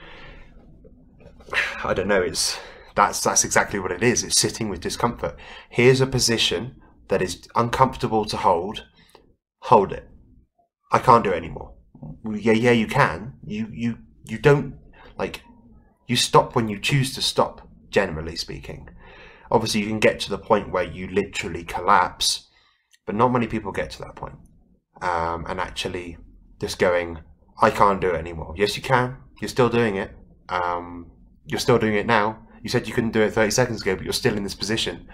[1.85, 2.59] I don't know, it's
[2.95, 4.25] that's that's exactly what it is.
[4.25, 5.37] It's sitting with discomfort.
[5.69, 6.77] Here's a position
[7.09, 8.87] that is uncomfortable to hold.
[9.64, 10.09] Hold it.
[10.90, 11.75] I can't do it anymore.
[12.25, 13.35] Yeah, yeah, you can.
[13.45, 14.77] You you you don't
[15.18, 15.42] like.
[16.09, 17.62] You stop when you choose to stop.
[17.90, 18.90] Generally speaking,
[19.50, 22.48] obviously you can get to the point where you literally collapse,
[23.07, 24.37] but not many people get to that point
[25.02, 26.18] um, and actually
[26.61, 27.20] just going,
[27.61, 28.55] I can't do it anymore.
[28.57, 29.16] Yes, you can.
[29.40, 30.11] You're still doing it.
[30.48, 31.11] Um,
[31.46, 32.46] you're still doing it now.
[32.62, 35.09] You said you couldn't do it 30 seconds ago, but you're still in this position.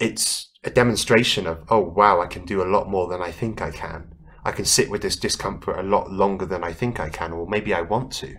[0.00, 3.60] It's a demonstration of, oh, wow, I can do a lot more than I think
[3.60, 4.14] I can.
[4.44, 7.46] I can sit with this discomfort a lot longer than I think I can, or
[7.48, 8.36] maybe I want to.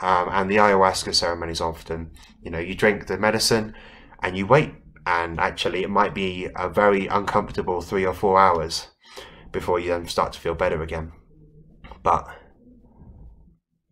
[0.00, 2.10] Um, and the ayahuasca ceremonies often,
[2.42, 3.74] you know, you drink the medicine
[4.22, 4.74] and you wait.
[5.06, 8.88] And actually, it might be a very uncomfortable three or four hours
[9.52, 11.12] before you then start to feel better again.
[12.02, 12.26] But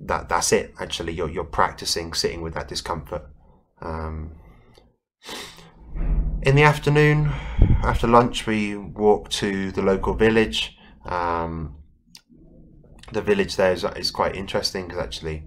[0.01, 0.75] that that's it.
[0.81, 3.27] Actually, you're you're practicing sitting with that discomfort.
[3.81, 4.33] Um,
[6.43, 7.31] in the afternoon,
[7.83, 10.77] after lunch, we walk to the local village.
[11.05, 11.77] Um,
[13.12, 15.45] the village there is, is quite interesting because actually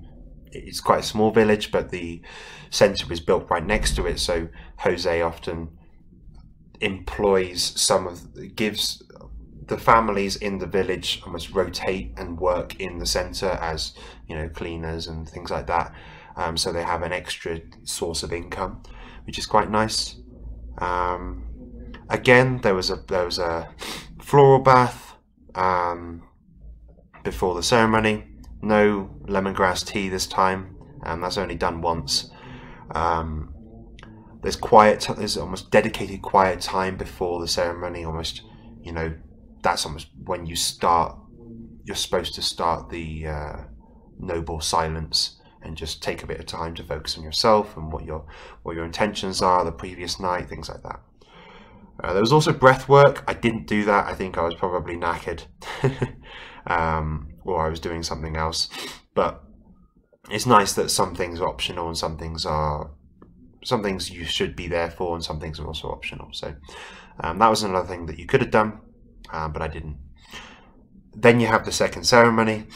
[0.55, 2.21] it's quite a small village, but the
[2.69, 4.19] center is built right next to it.
[4.19, 4.47] So
[4.79, 5.69] Jose often
[6.81, 9.03] employs some of gives
[9.67, 13.93] the families in the village almost rotate and work in the center as
[14.27, 15.93] you know cleaners and things like that.
[16.35, 18.83] Um, so they have an extra source of income,
[19.25, 20.17] which is quite nice.
[20.79, 23.69] Um, again, there was a there was a
[24.21, 25.15] floral bath
[25.55, 26.23] um,
[27.23, 28.25] before the ceremony.
[28.65, 32.31] No lemongrass tea this time, and that's only done once.
[32.89, 33.53] Um,
[34.41, 35.07] there's quiet.
[35.15, 38.03] There's almost dedicated quiet time before the ceremony.
[38.03, 38.41] Almost,
[38.81, 39.13] you know,
[39.61, 41.15] that's almost when you start.
[41.83, 43.55] You're supposed to start the uh,
[44.17, 48.03] noble silence and just take a bit of time to focus on yourself and what
[48.03, 48.25] your
[48.63, 51.01] what your intentions are the previous night, things like that.
[52.03, 53.23] Uh, there was also breath work.
[53.27, 54.07] I didn't do that.
[54.07, 55.45] I think I was probably knackered,
[56.67, 58.69] um, or I was doing something else.
[59.13, 59.43] But
[60.29, 62.91] it's nice that some things are optional and some things are
[63.63, 66.29] some things you should be there for, and some things are also optional.
[66.33, 66.53] So
[67.21, 68.79] um, that was another thing that you could have done,
[69.31, 69.97] um, but I didn't.
[71.15, 72.67] Then you have the second ceremony,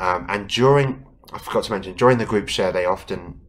[0.00, 3.40] um, and during I forgot to mention during the group share they often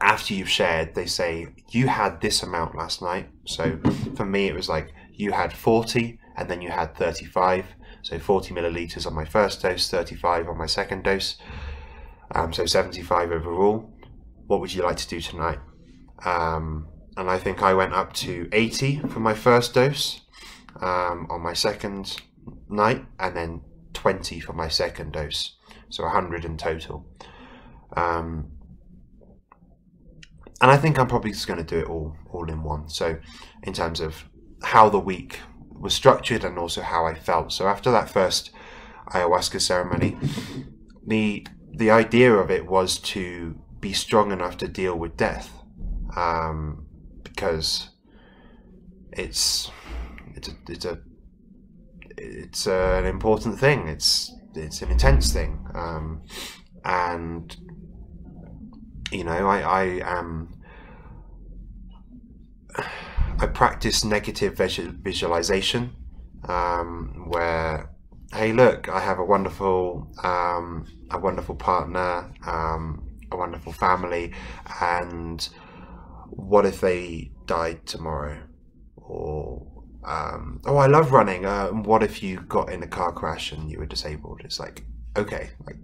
[0.00, 3.78] after you've shared they say you had this amount last night so
[4.16, 7.66] for me it was like you had 40 and then you had 35
[8.02, 11.36] so 40 milliliters on my first dose 35 on my second dose
[12.34, 13.90] um, so 75 overall
[14.46, 15.58] what would you like to do tonight
[16.24, 20.20] um, and I think I went up to 80 for my first dose
[20.80, 22.20] um, on my second
[22.68, 23.60] night and then
[23.94, 25.58] 20 for my second dose
[25.90, 27.06] so 100 in total.
[27.96, 28.50] Um,
[30.60, 32.88] and I think I'm probably just going to do it all all in one.
[32.88, 33.18] So
[33.62, 34.24] in terms of
[34.62, 35.40] how the week
[35.78, 37.52] was structured and also how I felt.
[37.52, 38.50] So after that first
[39.08, 40.16] ayahuasca ceremony,
[41.06, 45.50] the the idea of it was to be strong enough to deal with death,
[46.16, 46.86] um,
[47.22, 47.90] because
[49.12, 49.70] it's
[50.34, 50.98] it's a, it's a
[52.16, 53.88] it's an important thing.
[53.88, 56.22] It's it's an intense thing, um,
[56.84, 57.56] and
[59.10, 60.54] you know, I, I am.
[63.40, 65.94] I practice negative visualization,
[66.48, 67.90] um, where,
[68.32, 74.32] hey, look, I have a wonderful, um, a wonderful partner, um, a wonderful family,
[74.80, 75.48] and
[76.30, 78.42] what if they died tomorrow,
[78.96, 79.66] or
[80.04, 81.44] um, oh, I love running.
[81.44, 84.40] Uh, what if you got in a car crash and you were disabled?
[84.44, 84.84] It's like,
[85.16, 85.76] okay, like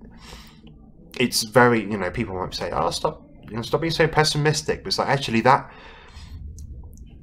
[1.20, 4.82] it's very, you know, people might say, oh, stop, you know, stop being so pessimistic.
[4.82, 5.70] But it's like actually that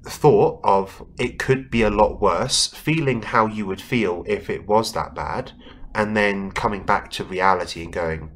[0.04, 4.68] thought of it could be a lot worse, feeling how you would feel if it
[4.68, 5.52] was that bad,
[5.94, 8.32] and then coming back to reality and going,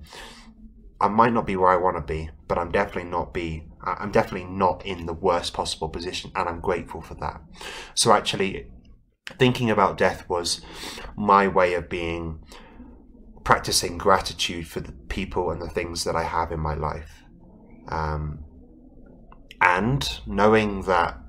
[0.99, 4.11] I might not be where I want to be, but I'm definitely not be I'm
[4.11, 7.41] definitely not in the worst possible position, and I'm grateful for that.
[7.93, 8.67] So actually,
[9.37, 10.61] thinking about death was
[11.15, 12.39] my way of being
[13.43, 17.23] practicing gratitude for the people and the things that I have in my life,
[17.89, 18.43] um,
[19.61, 21.19] and knowing that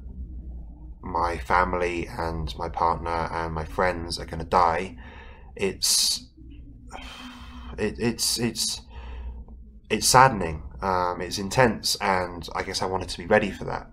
[1.06, 4.96] my family and my partner and my friends are going to die.
[5.54, 6.26] It's
[7.78, 8.82] it, it's it's
[9.88, 13.90] it's saddening um, it's intense, and I guess I wanted to be ready for that.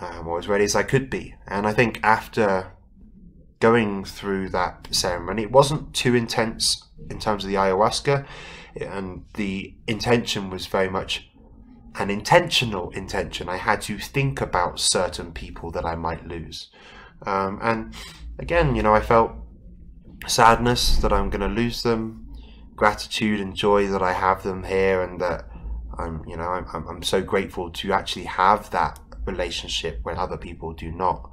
[0.00, 1.34] Um, or as ready as I could be.
[1.46, 2.72] And I think after
[3.58, 8.26] going through that ceremony, it wasn't too intense in terms of the ayahuasca,
[8.80, 11.29] and the intention was very much
[12.00, 13.48] an intentional intention.
[13.48, 16.70] I had to think about certain people that I might lose.
[17.26, 17.94] Um, and
[18.38, 19.32] again, you know, I felt
[20.26, 22.26] sadness that I'm going to lose them,
[22.74, 25.44] gratitude and joy that I have them here, and that
[25.98, 30.72] I'm, you know, I'm, I'm so grateful to actually have that relationship when other people
[30.72, 31.30] do not.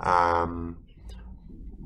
[0.00, 0.76] Um,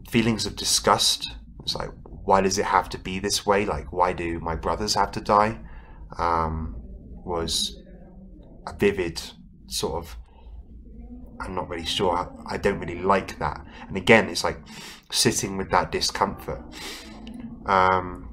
[0.08, 1.36] feelings of disgust.
[1.62, 3.64] It's like, why does it have to be this way?
[3.64, 5.60] Like, why do my brothers have to die?
[6.18, 6.74] Um,
[7.24, 7.77] was
[8.68, 9.20] a vivid
[9.66, 10.16] sort of.
[11.40, 12.32] I'm not really sure.
[12.46, 13.64] I don't really like that.
[13.86, 14.58] And again, it's like
[15.12, 16.60] sitting with that discomfort.
[17.66, 18.28] Um,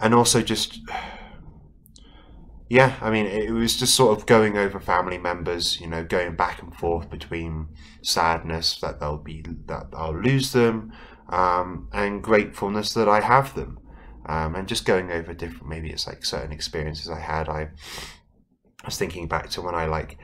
[0.00, 0.78] and also just
[2.72, 6.36] yeah, I mean, it was just sort of going over family members, you know, going
[6.36, 7.68] back and forth between
[8.00, 10.90] sadness that they'll be that I'll lose them,
[11.28, 13.78] um, and gratefulness that I have them,
[14.24, 15.68] um, and just going over different.
[15.68, 17.50] Maybe it's like certain experiences I had.
[17.50, 17.68] I,
[18.82, 20.18] I was thinking back to when I like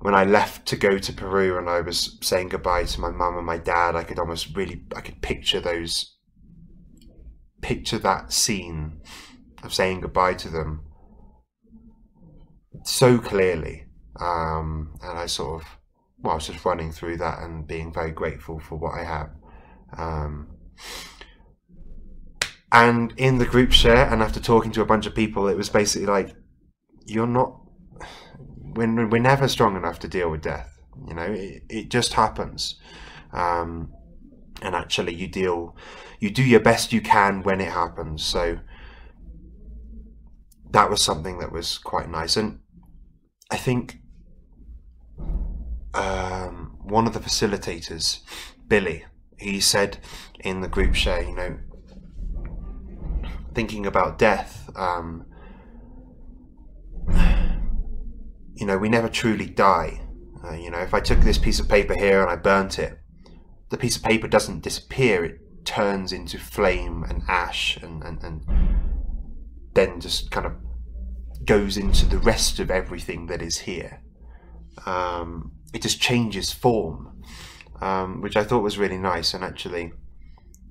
[0.00, 3.36] when I left to go to Peru and I was saying goodbye to my mum
[3.36, 3.94] and my dad.
[3.94, 6.16] I could almost really I could picture those
[7.60, 9.00] picture that scene
[9.62, 10.82] of saying goodbye to them
[12.84, 13.86] so clearly.
[14.20, 15.68] Um, and I sort of,
[16.20, 19.30] well, I was just running through that and being very grateful for what I have.
[19.96, 20.48] Um,
[22.70, 25.68] and in the group share, and after talking to a bunch of people, it was
[25.68, 26.34] basically like,
[27.06, 27.60] you're not,
[28.74, 30.78] we're, we're never strong enough to deal with death.
[31.06, 32.80] You know, it, it just happens.
[33.32, 33.92] Um,
[34.60, 35.76] and actually, you deal,
[36.20, 38.24] you do your best you can when it happens.
[38.24, 38.58] So
[40.70, 42.36] that was something that was quite nice.
[42.36, 42.60] And
[43.50, 43.98] I think
[45.94, 48.20] um, one of the facilitators,
[48.68, 49.04] Billy,
[49.38, 49.98] he said
[50.40, 51.58] in the group share, you know,
[53.54, 55.26] thinking about death, um,
[58.54, 60.00] you know, we never truly die.
[60.44, 62.98] Uh, you know, if I took this piece of paper here and I burnt it,
[63.70, 68.44] the piece of paper doesn't disappear, it turns into flame and ash and, and, and
[69.74, 70.52] then just kind of
[71.44, 74.02] goes into the rest of everything that is here.
[74.84, 77.22] Um, it just changes form,
[77.80, 79.32] um, which I thought was really nice.
[79.32, 79.92] And actually,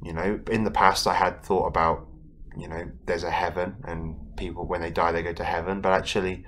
[0.03, 2.07] you know, in the past I had thought about
[2.57, 5.81] you know, there's a heaven and people, when they die, they go to heaven.
[5.81, 6.45] But actually,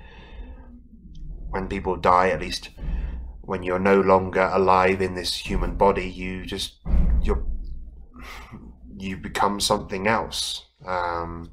[1.54, 2.70] when people die, at least
[3.42, 6.80] when you're no longer alive in this human body, you just,
[7.22, 7.46] you're,
[8.96, 10.66] you become something else.
[10.86, 11.50] Um,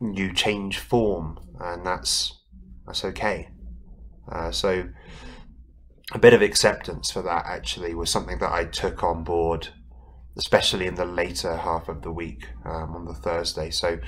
[0.00, 2.38] you change form, and that's
[2.86, 3.48] that's okay.
[4.30, 4.88] Uh, so
[6.12, 9.68] a bit of acceptance for that actually was something that I took on board
[10.38, 13.70] especially in the later half of the week um, on the Thursday.
[13.70, 13.98] So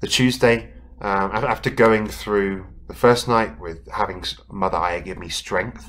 [0.00, 5.28] the Tuesday, um, after going through the first night with having Mother Aya give me
[5.28, 5.86] strength,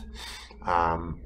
[0.64, 1.22] um,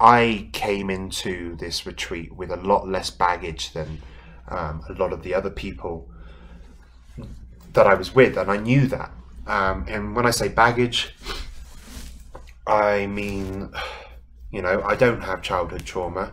[0.00, 4.02] I came into this retreat with a lot less baggage than
[4.48, 6.10] um, a lot of the other people
[7.72, 9.10] that I was with, and I knew that.
[9.46, 11.14] Um, and when I say baggage,
[12.66, 13.70] I mean,
[14.50, 16.32] you know, I don't have childhood trauma.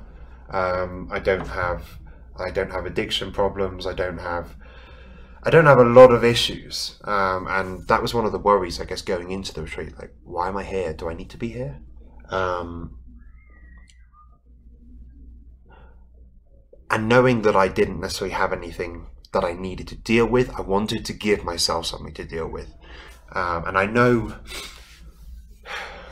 [0.49, 1.97] Um, I don't have
[2.37, 3.85] I don't have addiction problems.
[3.85, 4.55] I don't have
[5.43, 8.79] I don't have a lot of issues, um, and that was one of the worries,
[8.79, 9.97] I guess, going into the retreat.
[9.97, 10.93] Like, why am I here?
[10.93, 11.79] Do I need to be here?
[12.29, 12.99] Um,
[16.89, 20.61] and knowing that I didn't necessarily have anything that I needed to deal with, I
[20.61, 22.73] wanted to give myself something to deal with.
[23.33, 24.35] Um, and I know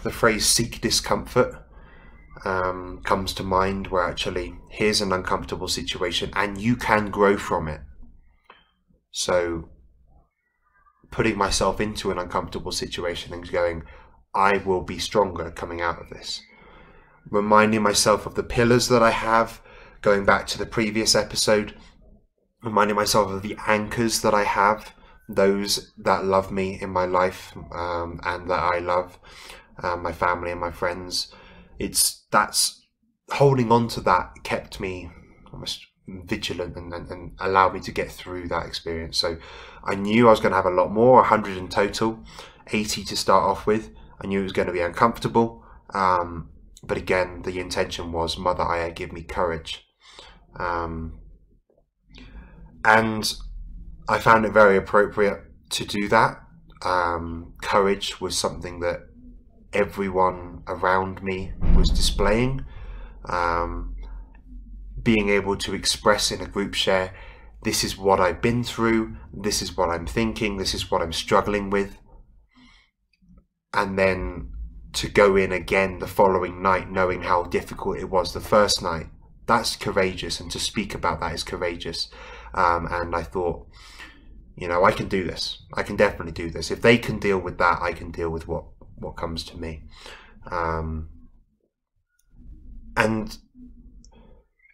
[0.04, 1.66] the phrase "seek discomfort."
[2.46, 7.68] um, comes to mind where actually here's an uncomfortable situation and you can grow from
[7.68, 7.82] it.
[9.12, 9.70] So
[11.12, 13.84] putting myself into an uncomfortable situation and going,
[14.34, 16.42] I will be stronger coming out of this.
[17.30, 19.62] Reminding myself of the pillars that I have,
[20.02, 21.76] going back to the previous episode,
[22.64, 24.94] reminding myself of the anchors that I have,
[25.28, 29.20] those that love me in my life um, and that I love,
[29.82, 31.34] um, my family and my friends
[31.80, 32.86] it's that's
[33.32, 35.10] holding on to that kept me
[35.52, 35.88] almost
[36.26, 39.18] vigilant and, and, and, allowed me to get through that experience.
[39.18, 39.38] So
[39.84, 42.20] I knew I was going to have a lot more, 100 in total,
[42.72, 43.92] 80 to start off with.
[44.22, 45.64] I knew it was going to be uncomfortable.
[45.94, 46.50] Um,
[46.84, 49.88] but again, the intention was Mother Aya, give me courage.
[50.58, 51.20] Um,
[52.84, 53.34] and
[54.08, 56.42] I found it very appropriate to do that.
[56.84, 59.02] Um, courage was something that
[59.74, 62.66] everyone around me was displaying.
[63.26, 63.96] Um,
[65.02, 67.14] being able to express in a group share,
[67.64, 71.14] this is what I've been through, this is what I'm thinking, this is what I'm
[71.14, 71.98] struggling with.
[73.74, 74.52] And then
[74.94, 79.08] to go in again the following night knowing how difficult it was the first night,
[79.46, 80.40] that's courageous.
[80.40, 82.10] And to speak about that is courageous.
[82.54, 83.68] Um, and I thought,
[84.56, 85.64] you know, I can do this.
[85.74, 86.72] I can definitely do this.
[86.72, 89.84] If they can deal with that, I can deal with what what comes to me.
[90.52, 91.10] Um,
[92.98, 93.38] and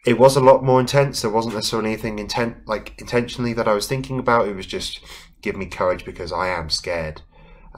[0.05, 1.21] it was a lot more intense.
[1.21, 4.47] There wasn't necessarily anything intent like intentionally that I was thinking about.
[4.47, 4.99] It was just
[5.41, 7.21] give me courage because I am scared.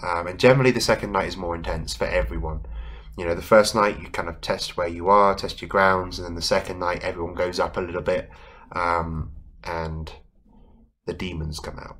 [0.03, 2.65] Um, and generally, the second night is more intense for everyone.
[3.17, 6.19] You know, the first night you kind of test where you are, test your grounds,
[6.19, 8.29] and then the second night everyone goes up a little bit,
[8.73, 9.31] um,
[9.63, 10.11] and
[11.07, 11.97] the demons come out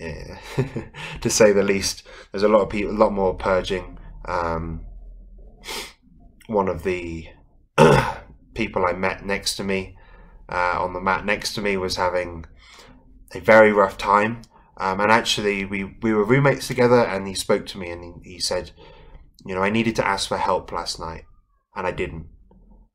[0.00, 0.38] yeah,
[1.20, 2.02] to say the least.
[2.32, 3.98] There's a lot of people, a lot more purging.
[4.24, 4.86] Um,
[6.46, 7.28] one of the
[8.60, 9.96] people I met next to me
[10.50, 12.44] uh, on the mat next to me was having
[13.34, 14.42] a very rough time.
[14.76, 18.32] Um, and actually, we, we were roommates together, and he spoke to me and he,
[18.32, 18.72] he said,
[19.46, 21.24] You know, I needed to ask for help last night,
[21.74, 22.26] and I didn't.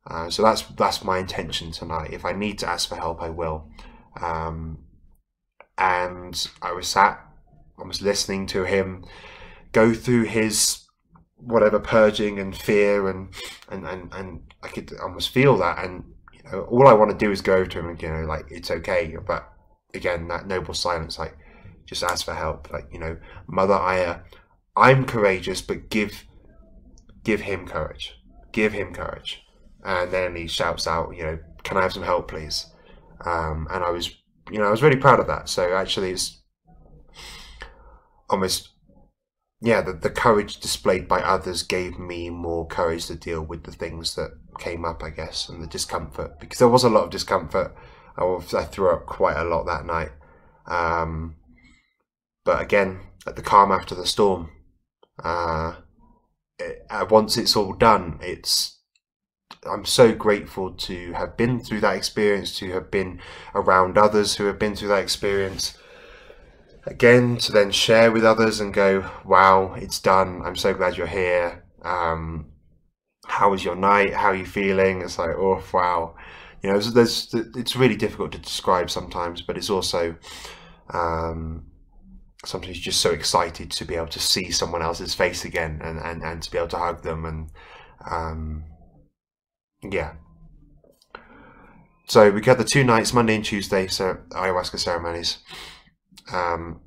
[0.07, 2.13] Uh, so that's that's my intention tonight.
[2.13, 3.67] If I need to ask for help, I will.
[4.21, 4.85] Um,
[5.77, 7.25] and I was sat
[7.77, 9.03] I was listening to him
[9.73, 10.84] go through his
[11.37, 13.29] whatever purging and fear and
[13.69, 15.83] and and, and I could almost feel that.
[15.83, 18.25] And you know all I want to do is go to him and you know
[18.25, 19.15] like it's okay.
[19.25, 19.49] But
[19.93, 21.37] again that noble silence like
[21.85, 22.71] just ask for help.
[22.71, 23.17] Like you know
[23.47, 24.19] mother Aya
[24.75, 26.25] I'm courageous but give
[27.23, 28.19] give him courage.
[28.51, 29.41] Give him courage.
[29.83, 32.67] And then he shouts out you know can I have some help please?
[33.25, 34.15] Um, and I was
[34.51, 35.49] you know I was really proud of that.
[35.49, 36.41] So actually it's
[38.29, 38.74] almost
[39.61, 43.71] yeah, the, the courage displayed by others gave me more courage to deal with the
[43.71, 47.09] things that came up, I guess, and the discomfort because there was a lot of
[47.09, 47.75] discomfort.
[48.17, 50.11] I, was, I threw up quite a lot that night.
[50.67, 51.35] Um,
[52.43, 54.49] but again, at the calm after the storm,
[55.23, 55.75] uh,
[56.59, 58.79] it, uh, once it's all done, it's
[59.65, 63.19] I'm so grateful to have been through that experience, to have been
[63.53, 65.77] around others who have been through that experience
[66.85, 70.41] again to then share with others and go, wow, it's done.
[70.43, 71.65] I'm so glad you're here.
[71.83, 72.51] Um,
[73.25, 74.13] how was your night?
[74.13, 75.01] How are you feeling?
[75.01, 76.15] It's like, oh, wow.
[76.61, 80.15] You know, there's, it's really difficult to describe sometimes, but it's also
[80.91, 81.65] um,
[82.43, 86.23] sometimes just so excited to be able to see someone else's face again and, and,
[86.23, 87.49] and to be able to hug them and
[88.09, 88.63] um,
[89.83, 90.13] yeah.
[92.07, 95.39] So we got the two nights, Monday and Tuesday, so ayahuasca ceremonies.
[96.31, 96.81] Um,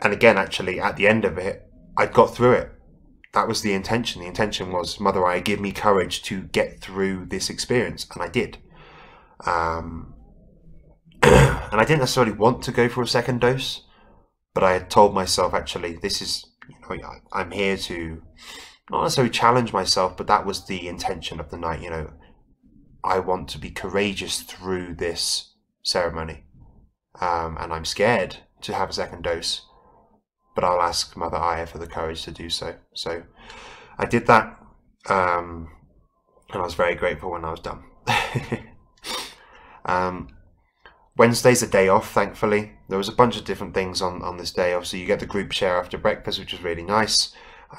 [0.00, 1.66] and again, actually, at the end of it,
[1.96, 2.72] I got through it.
[3.32, 4.22] That was the intention.
[4.22, 8.06] The intention was, Mother Aya give me courage to get through this experience.
[8.12, 8.58] And I did.
[9.46, 10.14] Um,
[11.22, 13.82] and I didn't necessarily want to go for a second dose,
[14.54, 16.46] but I had told myself, actually, this is,
[16.90, 18.22] you know, I'm here to
[18.90, 21.82] not necessarily challenge myself, but that was the intention of the night.
[21.82, 22.12] You know,
[23.04, 26.44] I want to be courageous through this ceremony.
[27.20, 29.62] Um, and I'm scared to have a second dose,
[30.54, 32.74] but I'll ask Mother Aya for the courage to do so.
[32.94, 33.22] So
[33.98, 34.58] I did that,
[35.08, 35.70] um,
[36.52, 37.84] and I was very grateful when I was done.
[39.84, 40.28] um,
[41.16, 42.72] Wednesday's a day off, thankfully.
[42.88, 44.72] There was a bunch of different things on, on this day.
[44.72, 47.34] Obviously, you get the group share after breakfast, which is really nice.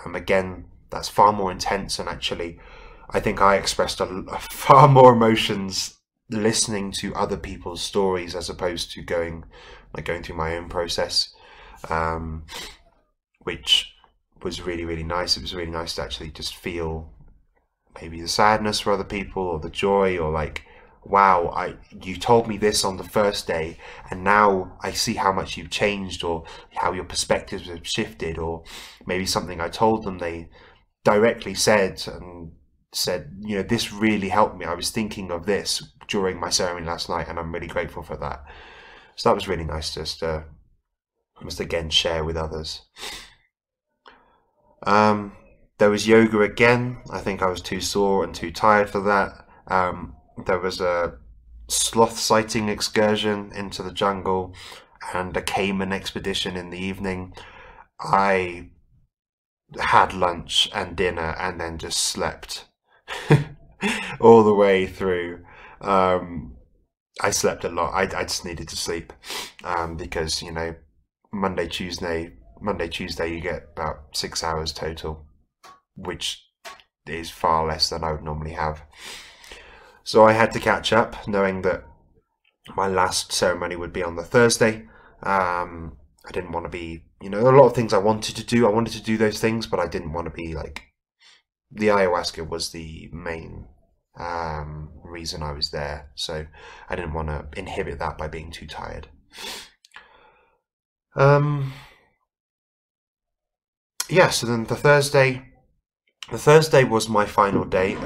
[0.05, 2.59] Um, again, that's far more intense, and actually,
[3.09, 5.97] I think I expressed a, a far more emotions
[6.29, 9.43] listening to other people's stories as opposed to going
[9.93, 11.33] like going through my own process,
[11.89, 12.45] um,
[13.43, 13.93] which
[14.43, 15.37] was really really nice.
[15.37, 17.11] It was really nice to actually just feel
[17.99, 20.65] maybe the sadness for other people or the joy or like
[21.03, 23.75] wow i you told me this on the first day
[24.11, 26.43] and now i see how much you've changed or
[26.75, 28.63] how your perspectives have shifted or
[29.07, 30.47] maybe something i told them they
[31.03, 32.51] directly said and
[32.93, 36.85] said you know this really helped me i was thinking of this during my ceremony
[36.85, 38.43] last night and i'm really grateful for that
[39.15, 40.45] so that was really nice just to
[41.43, 42.81] just again share with others.
[44.83, 45.33] Um,
[45.77, 47.01] there was yoga again.
[47.11, 49.45] I think I was too sore and too tired for that.
[49.67, 51.17] Um, there was a
[51.67, 54.53] sloth sighting excursion into the jungle
[55.13, 57.33] and a caiman expedition in the evening.
[57.99, 58.69] I
[59.79, 62.65] had lunch and dinner and then just slept
[64.19, 65.45] all the way through.
[65.79, 66.57] Um,
[67.19, 67.91] I slept a lot.
[67.91, 69.11] I, I just needed to sleep
[69.63, 70.75] um, because you know
[71.31, 75.25] Monday, Tuesday, Monday, Tuesday, you get about six hours total,
[75.95, 76.45] which
[77.07, 78.83] is far less than I would normally have.
[80.03, 81.83] So I had to catch up, knowing that
[82.75, 84.87] my last ceremony would be on the Thursday.
[85.23, 88.43] Um, I didn't want to be, you know, a lot of things I wanted to
[88.43, 88.65] do.
[88.65, 90.83] I wanted to do those things, but I didn't want to be like
[91.71, 93.67] the ayahuasca was the main
[94.17, 96.11] um, reason I was there.
[96.15, 96.45] So
[96.89, 99.07] I didn't want to inhibit that by being too tired.
[101.15, 101.73] Um,
[104.09, 105.45] yeah, so then the Thursday,
[106.31, 107.97] the Thursday was my final day.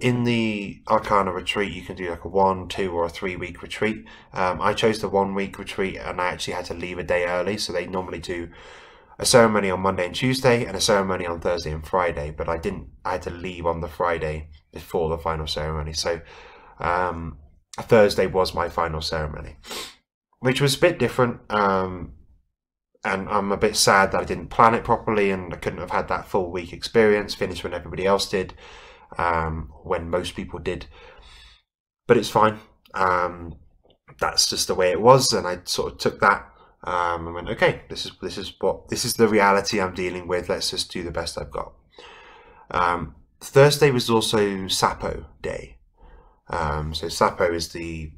[0.00, 3.62] In the Arkana retreat, you can do like a one, two, or a three week
[3.62, 4.04] retreat.
[4.32, 7.24] Um, I chose the one week retreat and I actually had to leave a day
[7.24, 7.56] early.
[7.56, 8.48] So they normally do
[9.16, 12.58] a ceremony on Monday and Tuesday and a ceremony on Thursday and Friday, but I
[12.58, 12.88] didn't.
[13.04, 15.92] I had to leave on the Friday before the final ceremony.
[15.92, 16.20] So
[16.78, 17.38] um,
[17.78, 19.56] Thursday was my final ceremony,
[20.40, 21.40] which was a bit different.
[21.50, 22.14] Um,
[23.04, 25.90] and I'm a bit sad that I didn't plan it properly and I couldn't have
[25.90, 28.54] had that full week experience, finish when everybody else did,
[29.18, 30.86] um, when most people did.
[32.06, 32.58] But it's fine.
[32.94, 33.56] Um,
[34.20, 36.48] that's just the way it was, and I sort of took that
[36.84, 40.28] um, and went, okay, this is this is what this is the reality I'm dealing
[40.28, 40.48] with.
[40.48, 41.72] Let's just do the best I've got.
[42.70, 45.78] Um, Thursday was also Sapo Day.
[46.48, 48.12] Um, so Sapo is the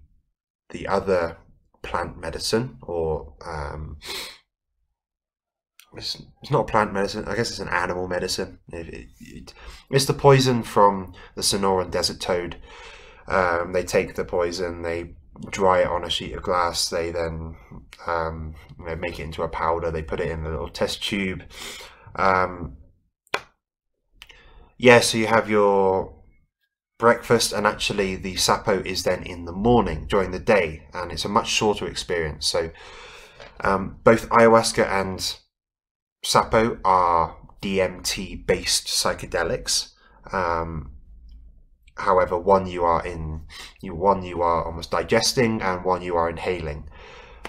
[0.70, 1.36] the other
[1.82, 3.98] plant medicine or um,
[5.96, 7.24] it's, it's not a plant medicine.
[7.26, 8.58] I guess it's an animal medicine.
[8.72, 9.54] It, it, it,
[9.90, 12.56] it's the poison from the Sonoran desert toad.
[13.28, 15.14] Um, they take the poison, they
[15.50, 16.88] dry it on a sheet of glass.
[16.88, 17.56] They then
[18.06, 19.90] um, you know, make it into a powder.
[19.90, 21.44] They put it in a little test tube.
[22.16, 22.76] Um,
[24.78, 26.14] yeah, so you have your
[26.98, 31.24] breakfast, and actually the sapo is then in the morning during the day, and it's
[31.24, 32.46] a much shorter experience.
[32.46, 32.70] So
[33.60, 35.36] um, both ayahuasca and
[36.24, 39.92] sapo are DMT based psychedelics.
[40.32, 40.92] Um,
[41.96, 43.42] however, one you are in,
[43.80, 46.88] you one you are almost digesting, and one you are inhaling.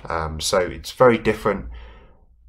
[0.08, 1.70] Um, so it's very different.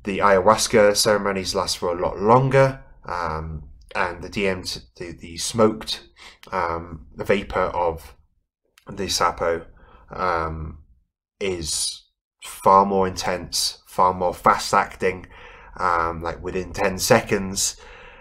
[0.05, 3.65] The ayahuasca ceremonies last for a lot longer, um,
[3.97, 6.07] and the DMT, the, the smoked
[6.53, 8.15] um, vapor of
[8.87, 9.65] the sapo
[10.11, 10.79] um,
[11.41, 12.05] is
[12.45, 15.27] far more intense, far more fast acting,
[15.79, 17.77] um, like within 10 seconds,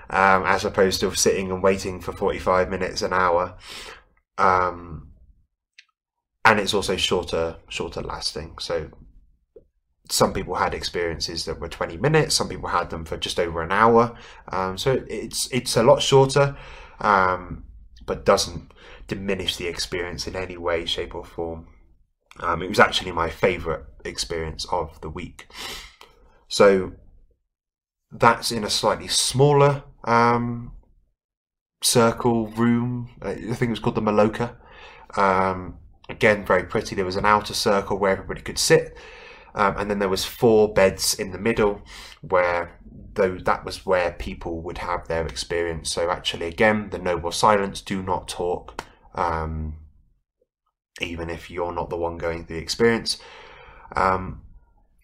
[0.10, 3.58] um, as opposed to sitting and waiting for 45 minutes, an hour.
[4.38, 5.12] Um,
[6.46, 8.58] and it's also shorter, shorter lasting.
[8.60, 8.90] So
[10.10, 13.62] some people had experiences that were 20 minutes, some people had them for just over
[13.62, 14.16] an hour.
[14.52, 16.56] Um, so it's, it's a lot shorter,
[17.00, 17.66] um,
[18.06, 18.72] but doesn't
[19.08, 21.68] diminish the experience in any way, shape or form.
[22.40, 25.48] Um, it was actually my favourite experience of the week.
[26.48, 26.94] So
[28.12, 30.74] that's in a slightly smaller um,
[31.82, 33.10] circle room.
[33.22, 34.56] I think it was called the Maloka.
[35.18, 35.80] Um,
[36.10, 36.96] again, very pretty.
[36.96, 38.98] There was an outer circle where everybody could sit,
[39.56, 41.82] um, and then there was four beds in the middle
[42.22, 42.80] where
[43.16, 45.90] though that was where people would have their experience.
[45.90, 48.84] So actually, again, the noble silence: do not talk.
[49.16, 49.78] Um,
[51.02, 53.18] even if you're not the one going through the experience.
[53.96, 54.42] Um,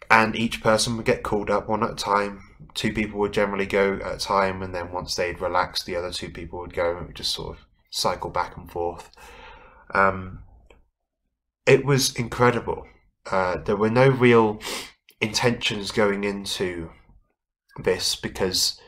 [0.10, 2.44] and each person would get called up one at a time.
[2.74, 6.12] Two people would generally go at a time, and then once they'd relaxed, the other
[6.12, 9.10] two people would go and just sort of cycle back and forth.
[9.94, 10.44] Um,
[11.66, 12.86] it was incredible.
[13.30, 14.60] Uh, there were no real
[15.20, 16.90] intentions going into
[17.84, 18.80] this because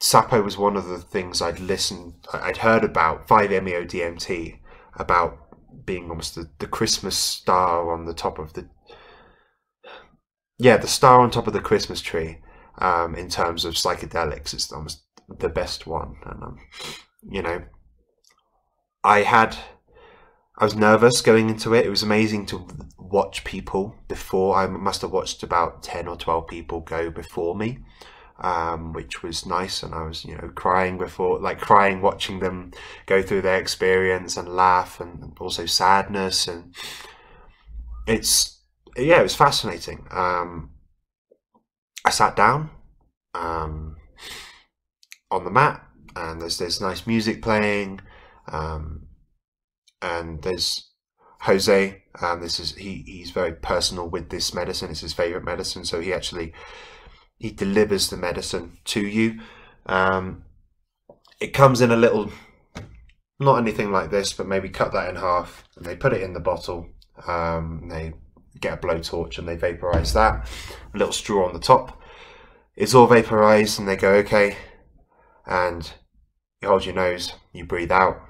[0.00, 4.58] Sapo was one of the things I'd listened, I'd heard about 5-MeO DMT,
[4.96, 5.38] about
[5.84, 8.68] being almost the, the Christmas star on the top of the
[10.58, 12.38] yeah the star on top of the Christmas tree
[12.78, 14.54] um, in terms of psychedelics.
[14.54, 15.02] It's almost
[15.38, 16.58] the best one, and um,
[17.28, 17.62] you know,
[19.02, 19.56] I had
[20.56, 21.86] I was nervous going into it.
[21.86, 22.66] It was amazing to
[22.98, 24.56] watch people before.
[24.56, 27.78] I must have watched about ten or twelve people go before me
[28.38, 29.82] um, which was nice.
[29.82, 32.72] And I was, you know, crying before, like crying watching them
[33.06, 36.48] go through their experience and laugh, and also sadness.
[36.48, 36.74] And
[38.06, 38.60] it's,
[38.96, 40.06] yeah, it was fascinating.
[40.10, 40.70] Um,
[42.04, 42.70] I sat down
[43.34, 43.96] um,
[45.30, 45.82] on the mat,
[46.16, 48.00] and there's there's nice music playing,
[48.48, 49.03] um,
[50.04, 50.90] and there's
[51.40, 52.02] Jose.
[52.20, 54.90] Um, this is he he's very personal with this medicine.
[54.90, 56.52] It's his favorite medicine, so he actually
[57.38, 59.40] he delivers the medicine to you.
[59.86, 60.44] Um,
[61.40, 62.30] it comes in a little,
[63.40, 66.34] not anything like this, but maybe cut that in half, and they put it in
[66.34, 66.86] the bottle.
[67.26, 68.12] Um, they
[68.60, 70.48] get a blowtorch and they vaporize that.
[70.94, 72.00] A little straw on the top.
[72.76, 74.56] It's all vaporized, and they go okay.
[75.46, 75.90] And
[76.60, 78.20] you hold your nose, you breathe out,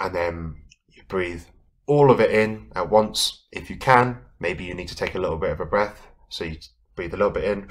[0.00, 0.61] and then
[1.02, 1.44] you breathe
[1.86, 4.18] all of it in at once if you can.
[4.40, 6.56] Maybe you need to take a little bit of a breath, so you
[6.96, 7.68] breathe a little bit in,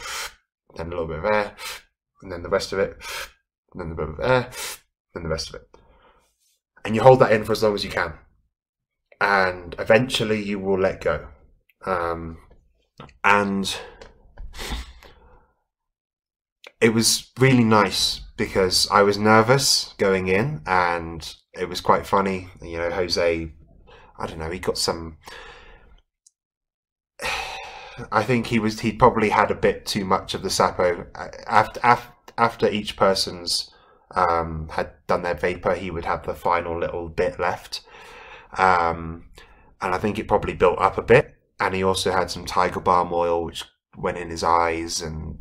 [0.75, 1.55] then a little bit of air,
[2.21, 2.97] and then the rest of it,
[3.73, 4.49] and then a bit of air,
[5.13, 5.67] then the rest of it.
[6.85, 8.13] And you hold that in for as long as you can.
[9.19, 11.27] And eventually you will let go.
[11.85, 12.37] Um,
[13.23, 13.75] and
[16.81, 22.49] it was really nice because I was nervous going in and it was quite funny.
[22.61, 23.51] You know, Jose,
[24.17, 25.17] I don't know, he got some
[28.11, 31.05] I think he was he probably had a bit too much of the sapo
[31.47, 33.69] after after, after each person's
[34.15, 35.75] um, had done their vapor.
[35.75, 37.81] He would have the final little bit left,
[38.57, 39.25] um,
[39.81, 41.35] and I think it probably built up a bit.
[41.59, 43.65] And he also had some tiger balm oil, which
[43.95, 45.37] went in his eyes, and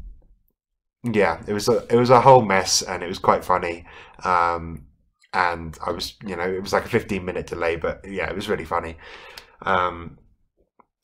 [1.04, 3.86] yeah, it was a it was a whole mess, and it was quite funny.
[4.24, 4.86] Um,
[5.32, 8.34] and I was, you know, it was like a 15 minute delay, but yeah, it
[8.34, 8.96] was really funny.
[9.62, 10.18] Um,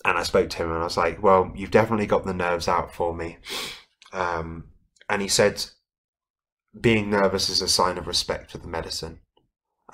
[0.04, 2.68] and I spoke to him and I was like, well, you've definitely got the nerves
[2.68, 3.38] out for me.
[4.12, 4.64] Um,
[5.08, 5.64] and he said,
[6.80, 9.20] being nervous is a sign of respect for the medicine.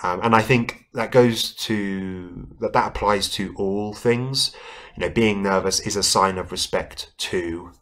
[0.03, 4.55] Um, and I think that goes to that that applies to all things.
[4.97, 7.73] You know, being nervous is a sign of respect to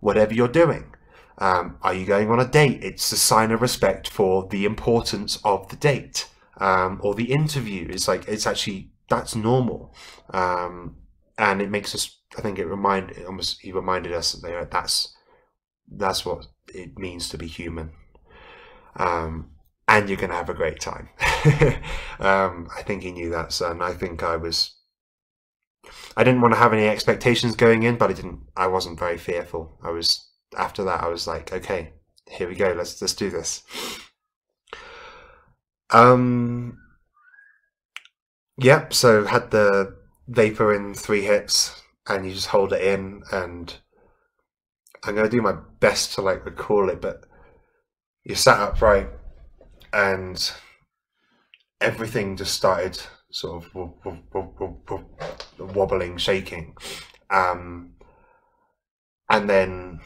[0.00, 0.94] whatever you're doing.
[1.38, 2.82] Um, are you going on a date?
[2.82, 6.28] It's a sign of respect for the importance of the date
[6.58, 7.86] um, or the interview.
[7.88, 9.94] It's like it's actually that's normal,
[10.30, 10.96] um,
[11.38, 12.16] and it makes us.
[12.36, 15.16] I think it remind it almost he reminded us that that's
[15.90, 17.92] that's what it means to be human.
[18.96, 19.52] Um,
[19.86, 21.08] and you're going to have a great time.
[22.20, 23.80] um, I think he knew that, son.
[23.80, 24.74] I think I was.
[26.16, 28.40] I didn't want to have any expectations going in, but I didn't.
[28.56, 29.78] I wasn't very fearful.
[29.82, 30.27] I was
[30.58, 31.02] after that.
[31.02, 31.92] I was like, okay,
[32.30, 32.72] here we go.
[32.72, 33.62] Let's let's do this.
[35.90, 36.78] Um.
[38.58, 38.92] Yep.
[38.92, 39.96] So had the
[40.26, 43.74] vapor in three hits, and you just hold it in, and
[45.04, 47.24] I'm gonna do my best to like recall it, but
[48.24, 49.08] you sat upright
[49.92, 50.52] and
[51.80, 53.00] everything just started
[53.30, 53.74] sort of
[55.58, 56.76] wobbling, shaking.
[57.30, 57.94] Um,
[59.30, 60.00] and then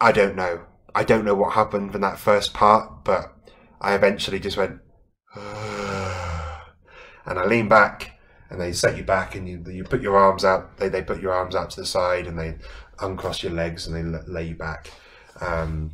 [0.00, 0.66] I don't know.
[0.94, 3.32] I don't know what happened in that first part, but
[3.80, 4.80] I eventually just went,
[5.34, 5.42] and
[7.26, 8.18] I leaned back,
[8.48, 10.78] and they set you back, and you you put your arms out.
[10.78, 12.56] They they put your arms out to the side, and they
[13.00, 14.90] uncross your legs, and they lay you back.
[15.40, 15.92] Um,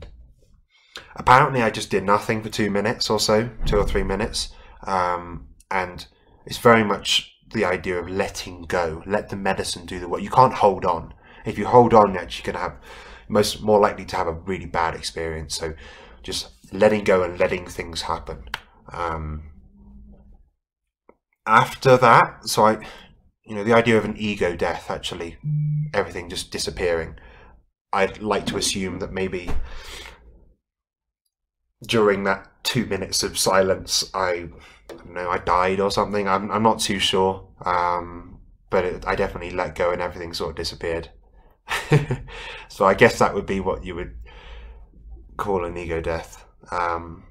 [1.16, 4.50] apparently I just did nothing for two minutes or so, two or three minutes.
[4.86, 6.06] Um, and
[6.46, 10.22] it's very much the idea of letting go, let the medicine do the work.
[10.22, 11.14] You can't hold on.
[11.44, 12.76] If you hold on, you're actually going to have
[13.30, 15.56] most more likely to have a really bad experience.
[15.56, 15.74] So
[16.22, 18.44] just letting go and letting things happen.
[18.92, 19.50] Um,
[21.46, 22.84] after that, so I,
[23.44, 25.38] you know, the idea of an ego death, actually,
[25.94, 27.16] everything just disappearing.
[27.92, 29.50] I'd like to assume that maybe
[31.86, 34.48] during that two minutes of silence, I,
[34.90, 36.28] I don't know, I died or something.
[36.28, 37.48] I'm, I'm not too sure.
[37.64, 41.10] Um, but it, I definitely let go and everything sort of disappeared.
[42.68, 44.14] so I guess that would be what you would
[45.36, 46.44] call an ego death.
[46.70, 47.24] Um,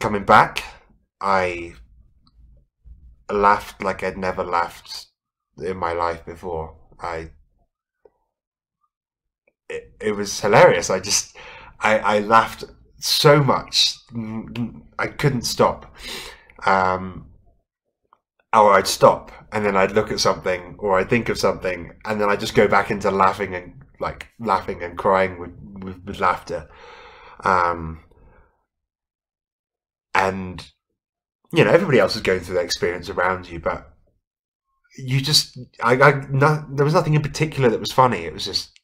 [0.00, 0.64] coming back,
[1.20, 1.74] I
[3.30, 5.06] laughed like I'd never laughed
[5.58, 6.76] in my life before.
[7.00, 7.30] I
[9.68, 10.90] it, it was hilarious.
[10.90, 11.36] I just
[11.80, 12.64] I, I laughed
[12.98, 13.96] so much.
[14.98, 15.94] I couldn't stop.
[16.66, 17.29] Um,
[18.52, 22.20] or I'd stop and then I'd look at something or I'd think of something and
[22.20, 26.20] then I'd just go back into laughing and like laughing and crying with, with, with
[26.20, 26.68] laughter.
[27.44, 28.00] Um,
[30.14, 30.66] and,
[31.52, 33.94] you know, everybody else is going through that experience around you, but
[34.98, 38.24] you just, I, I no, there was nothing in particular that was funny.
[38.24, 38.78] It was just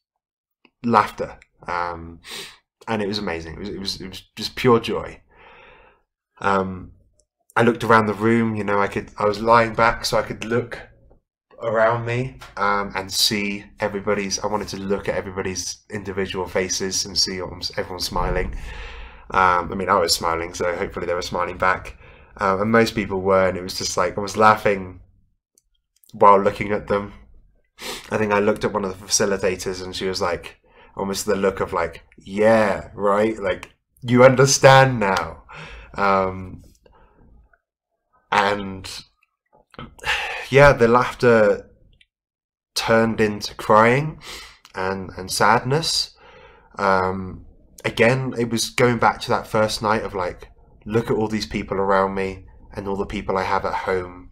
[0.85, 1.39] laughter.
[1.67, 2.21] Um,
[2.87, 3.55] and it was amazing.
[3.55, 5.21] It was it was, it was just pure joy.
[6.41, 6.93] Um,
[7.57, 8.55] I looked around the room.
[8.55, 10.79] You know, I could I was lying back so I could look
[11.63, 14.39] around me um, and see everybody's.
[14.39, 17.41] I wanted to look at everybody's individual faces and see
[17.77, 18.55] everyone smiling.
[19.31, 21.99] Um, I mean, I was smiling, so hopefully they were smiling back.
[22.39, 25.01] Um, and most people were, and it was just like I was laughing
[26.13, 27.13] while looking at them.
[28.11, 30.61] I think I looked at one of the facilitators, and she was like,
[30.97, 35.45] almost the look of like, yeah, right, like you understand now,
[35.95, 36.63] um,
[38.31, 39.05] and
[40.51, 41.71] yeah, the laughter
[42.75, 44.21] turned into crying
[44.75, 46.17] and and sadness.
[46.79, 47.47] Um,
[47.85, 50.51] again, it was going back to that first night of like,
[50.85, 54.31] look at all these people around me and all the people I have at home.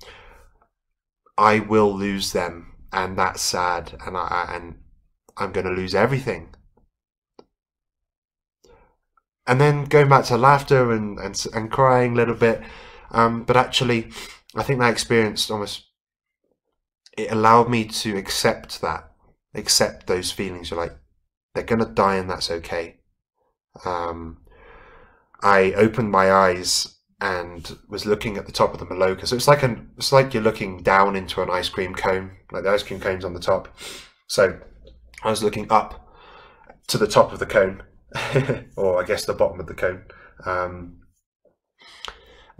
[1.36, 4.76] I will lose them, and that's sad, and I and
[5.36, 6.54] I'm going to lose everything.
[9.46, 12.62] And then going back to laughter and, and, and crying a little bit.
[13.14, 14.10] Um, but actually,
[14.56, 15.84] I think that experience almost,
[17.16, 19.10] it allowed me to accept that,
[19.54, 20.70] accept those feelings.
[20.70, 20.96] You're like,
[21.54, 22.96] they're to die and that's okay.
[23.84, 24.38] Um,
[25.42, 29.26] I opened my eyes and was looking at the top of the Maloka.
[29.26, 32.64] So it's like an, it's like you're looking down into an ice cream cone, like
[32.64, 33.68] the ice cream cone's on the top.
[34.26, 34.58] So
[35.22, 36.12] I was looking up
[36.88, 37.84] to the top of the cone,
[38.76, 40.02] or I guess the bottom of the cone.
[40.44, 40.98] Um,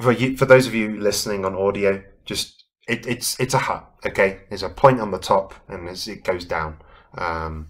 [0.00, 3.88] for you, for those of you listening on audio, just it, it's it's a hut.
[4.06, 6.78] Okay, there's a point on the top, and it goes down,
[7.16, 7.68] um,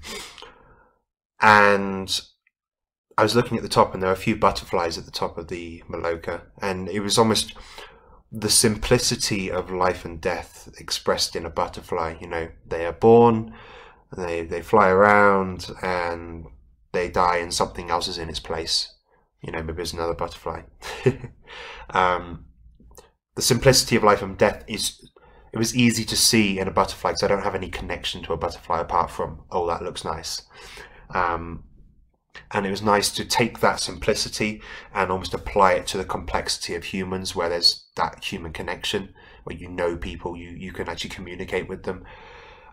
[1.41, 2.21] and
[3.17, 5.39] I was looking at the top, and there are a few butterflies at the top
[5.39, 7.55] of the Maloka, and it was almost
[8.33, 12.17] the simplicity of life and death expressed in a butterfly.
[12.21, 13.55] You know, they are born,
[14.17, 16.47] they they fly around and
[16.93, 18.93] they die and something else is in its place.
[19.45, 20.63] You know, maybe there's another butterfly.
[21.91, 22.47] um,
[23.35, 25.11] the simplicity of life and death is
[25.53, 28.33] it was easy to see in a butterfly because I don't have any connection to
[28.33, 30.43] a butterfly apart from oh that looks nice.
[31.11, 31.65] Um,
[32.51, 36.75] and it was nice to take that simplicity and almost apply it to the complexity
[36.75, 39.15] of humans where there's that human connection
[39.45, 42.05] where you know people you you can actually communicate with them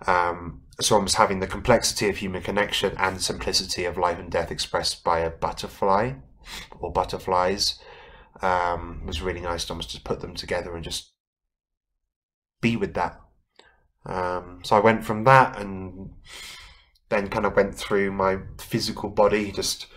[0.07, 4.49] um, so almost having the complexity of human connection and simplicity of life and death
[4.49, 6.13] expressed by a butterfly
[6.79, 7.79] or butterflies
[8.41, 11.11] um, was really nice to almost just put them together and just
[12.61, 13.19] be with that
[14.05, 16.11] um, so I went from that and
[17.09, 19.87] then kind of went through my physical body, just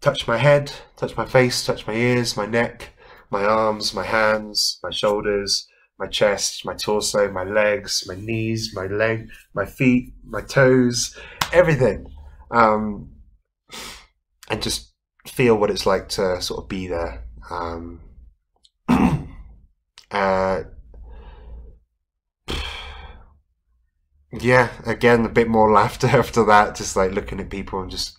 [0.00, 2.92] touched my head, touched my face, touched my ears, my neck,
[3.30, 5.66] my arms, my hands, my shoulders,
[5.98, 11.16] my chest, my torso, my legs, my knees, my leg, my feet, my toes,
[11.52, 12.06] everything.
[12.50, 13.12] Um,
[14.50, 14.92] and just
[15.28, 17.24] feel what it's like to sort of be there.
[17.50, 18.00] Um,
[20.10, 20.62] uh,
[24.32, 28.18] yeah, again, a bit more laughter after that, just like looking at people and just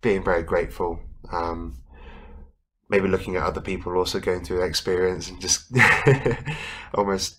[0.00, 1.00] being very grateful.
[1.32, 1.82] Um,
[2.88, 5.72] maybe looking at other people also going through that experience and just
[6.94, 7.38] almost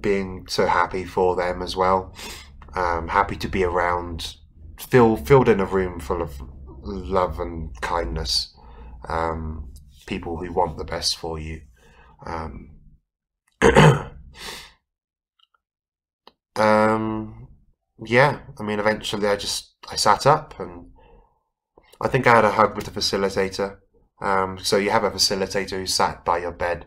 [0.00, 2.14] being so happy for them as well.
[2.74, 4.36] Um, happy to be around,
[4.78, 6.40] fill, filled in a room full of
[6.90, 8.54] love and kindness.
[9.08, 9.72] Um,
[10.06, 11.62] people who want the best for you.
[12.26, 12.76] Um,
[16.56, 17.48] Um,
[18.04, 20.90] yeah, I mean, eventually I just I sat up and
[22.00, 23.78] I think I had a hug with the facilitator.
[24.20, 26.86] Um, so you have a facilitator who sat by your bed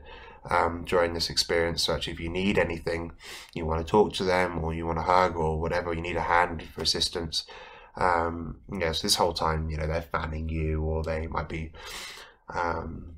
[0.49, 1.83] um, during this experience.
[1.83, 3.13] So actually, if you need anything,
[3.55, 6.17] you want to talk to them, or you want a hug, or whatever, you need
[6.17, 7.45] a hand for assistance.
[7.95, 11.71] Um, yeah, so this whole time, you know, they're fanning you, or they might be,
[12.53, 13.17] um,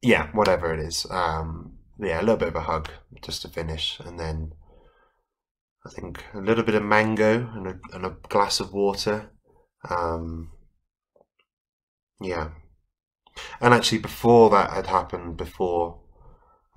[0.00, 1.06] yeah, whatever it is.
[1.10, 2.88] Um, yeah, a little bit of a hug
[3.20, 4.52] just to finish, and then
[5.86, 9.30] I think a little bit of mango and a, and a glass of water.
[9.88, 10.52] Um,
[12.20, 12.50] yeah.
[13.60, 16.00] And actually, before that had happened, before,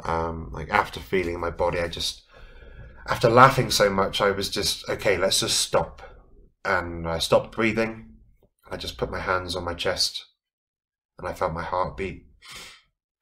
[0.03, 2.23] um, like after feeling my body, I just,
[3.07, 6.01] after laughing so much, I was just, okay, let's just stop.
[6.65, 8.15] And I stopped breathing.
[8.69, 10.25] I just put my hands on my chest
[11.19, 12.25] and I felt my heartbeat.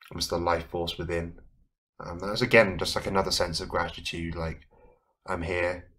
[0.10, 1.36] It was the life force within.
[2.00, 4.62] Um, that was again just like another sense of gratitude, like,
[5.28, 5.90] I'm here.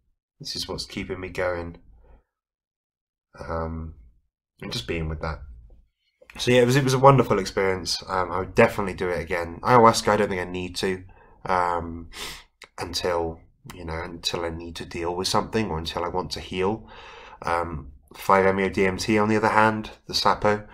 [0.41, 1.79] This is what's keeping me going.
[3.39, 3.95] Um,
[4.61, 5.41] and just being with that.
[6.39, 8.03] So yeah, it was it was a wonderful experience.
[8.09, 9.61] Um, I would definitely do it again.
[9.63, 11.05] Ayahuasca, I don't think I need to
[11.47, 12.11] um,
[12.79, 13.41] until
[13.73, 16.89] you know until I need to deal with something or until I want to heal.
[17.45, 20.67] Um, 5-MeO DMT, on the other hand, the Sapo,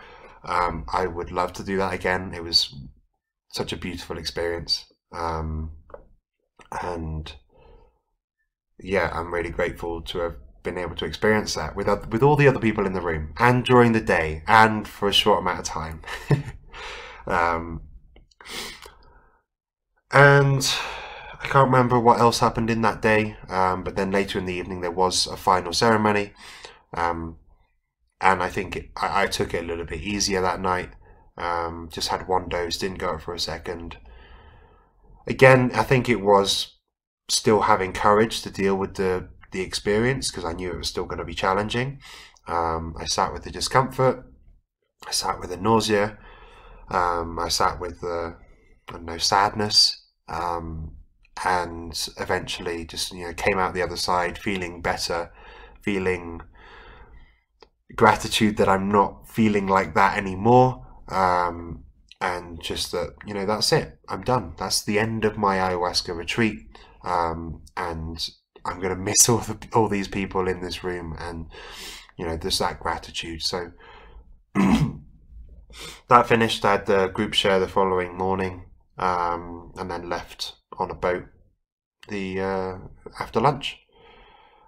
[0.45, 2.33] um, I would love to do that again.
[2.35, 2.75] It was
[3.53, 5.73] such a beautiful experience, um,
[6.83, 7.33] and
[8.79, 12.49] yeah, I'm really grateful to have been able to experience that with with all the
[12.49, 15.65] other people in the room and during the day and for a short amount of
[15.65, 16.03] time.
[17.27, 17.83] um,
[20.13, 20.75] and
[21.43, 24.55] I can't remember what else happened in that day, um, but then later in the
[24.55, 26.33] evening there was a final ceremony,
[26.95, 27.37] um,
[28.21, 30.91] and I think it, I, I, took it a little bit easier that night.
[31.37, 33.97] Um, just had one dose, didn't go up for a second.
[35.27, 36.77] Again, I think it was
[37.29, 41.07] still having courage to deal with the the experience because I knew it was still
[41.07, 42.01] going to be challenging.
[42.47, 44.25] Um, I sat with the discomfort.
[45.07, 46.19] I sat with the nausea.
[46.89, 48.37] Um, I sat with the
[49.01, 50.97] know sadness, um,
[51.45, 55.33] and eventually just you know came out the other side feeling better,
[55.83, 56.41] feeling
[57.97, 60.87] gratitude that I'm not feeling like that anymore.
[61.09, 61.85] Um,
[62.21, 63.99] and just that you know that's it.
[64.09, 64.53] I'm done.
[64.59, 66.71] That's the end of my ayahuasca retreat
[67.03, 68.29] um, and
[68.65, 71.47] I'm going to miss all the all these people in this room, and
[72.17, 73.43] you know, there's that gratitude.
[73.43, 73.73] So
[74.55, 75.01] that
[76.27, 76.65] finished.
[76.65, 78.67] I had the group share the following morning,
[78.99, 81.25] um, and then left on a boat
[82.09, 82.79] the uh,
[83.19, 83.79] after lunch.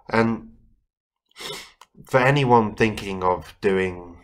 [0.09, 0.49] And
[2.05, 4.17] for anyone thinking of doing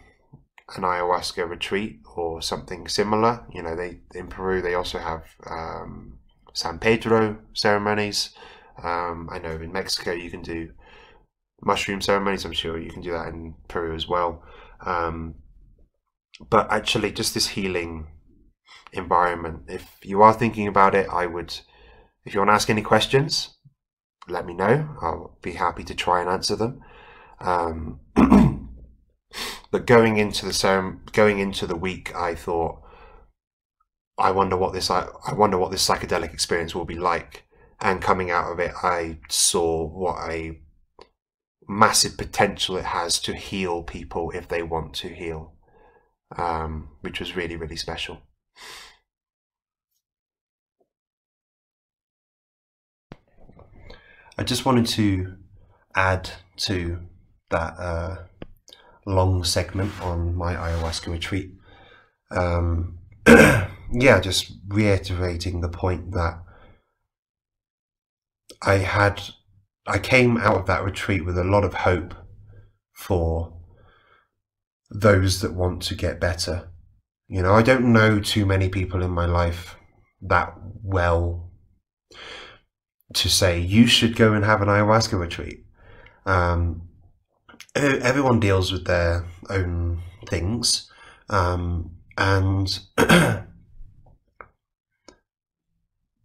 [0.76, 6.20] an ayahuasca retreat or something similar, you know, they in Peru they also have um,
[6.54, 8.32] San Pedro ceremonies.
[8.84, 10.72] Um, I know in Mexico you can do
[11.62, 12.46] mushroom ceremonies.
[12.46, 14.44] I'm sure you can do that in Peru as well.
[14.86, 15.36] Um,
[16.50, 18.08] but actually, just this healing
[18.94, 19.64] environment.
[19.68, 21.60] If you are thinking about it, I would.
[22.26, 23.58] If you want to ask any questions,
[24.28, 24.96] let me know.
[25.02, 26.82] I'll be happy to try and answer them.
[27.42, 28.00] Um,
[29.72, 32.82] but going into the ceremony, going into the week, I thought
[34.18, 37.46] I wonder what this I, I wonder what this psychedelic experience will be like.
[37.82, 40.60] And coming out of it, I saw what a
[41.68, 45.54] massive potential it has to heal people if they want to heal,
[46.36, 48.22] um, which was really, really special.
[54.38, 55.36] I just wanted to
[55.96, 57.00] add to
[57.50, 58.18] that uh,
[59.06, 61.52] long segment on my ayahuasca retreat.
[62.32, 66.42] Um, yeah, just reiterating the point that
[68.62, 69.22] I had,
[69.88, 72.14] I came out of that retreat with a lot of hope
[72.94, 73.54] for
[74.90, 76.70] those that want to get better.
[77.28, 79.76] You know, I don't know too many people in my life
[80.22, 81.52] that well
[83.14, 85.64] to say you should go and have an ayahuasca retreat.
[86.26, 86.89] Um,
[87.76, 90.92] everyone deals with their own things,
[91.30, 92.80] um, and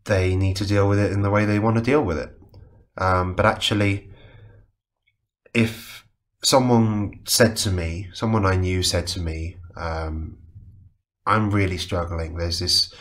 [0.05, 2.31] they need to deal with it in the way they want to deal with it.
[2.97, 4.11] Um, but actually,
[5.53, 6.07] if
[6.43, 10.39] someone said to me, someone I knew said to me, um,
[11.27, 12.37] I'm really struggling.
[12.37, 12.93] There's this,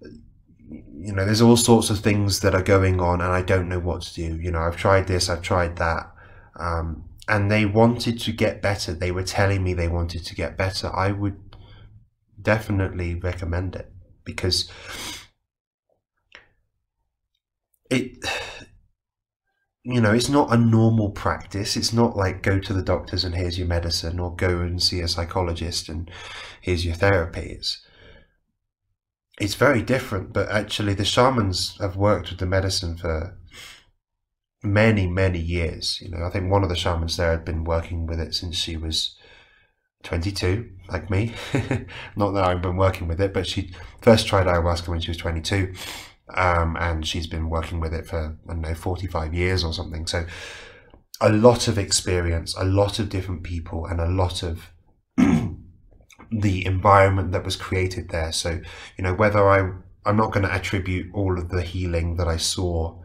[0.00, 3.78] you know, there's all sorts of things that are going on, and I don't know
[3.78, 4.40] what to do.
[4.40, 6.10] You know, I've tried this, I've tried that.
[6.56, 8.92] Um, and they wanted to get better.
[8.92, 10.90] They were telling me they wanted to get better.
[10.92, 11.56] I would
[12.42, 13.92] definitely recommend it
[14.24, 14.68] because
[17.88, 18.18] it
[19.84, 21.76] you know, it's not a normal practice.
[21.76, 25.00] It's not like go to the doctors and here's your medicine or go and see
[25.00, 26.10] a psychologist and
[26.60, 27.56] here's your therapy.
[27.58, 27.80] It's,
[29.40, 33.38] it's very different, but actually the shamans have worked with the medicine for
[34.62, 36.00] many, many years.
[36.00, 38.56] You know, I think one of the shamans there had been working with it since
[38.56, 39.16] she was
[40.02, 41.34] 22, like me.
[42.16, 45.18] not that I've been working with it, but she first tried ayahuasca when she was
[45.18, 45.74] 22
[46.34, 50.06] um, and she's been working with it for I don't know 45 years or something.
[50.06, 50.26] So
[51.20, 54.70] a lot of experience, a lot of different people, and a lot of
[55.16, 58.32] the environment that was created there.
[58.32, 58.60] So
[58.96, 59.70] you know whether I
[60.06, 62.99] I'm not going to attribute all of the healing that I saw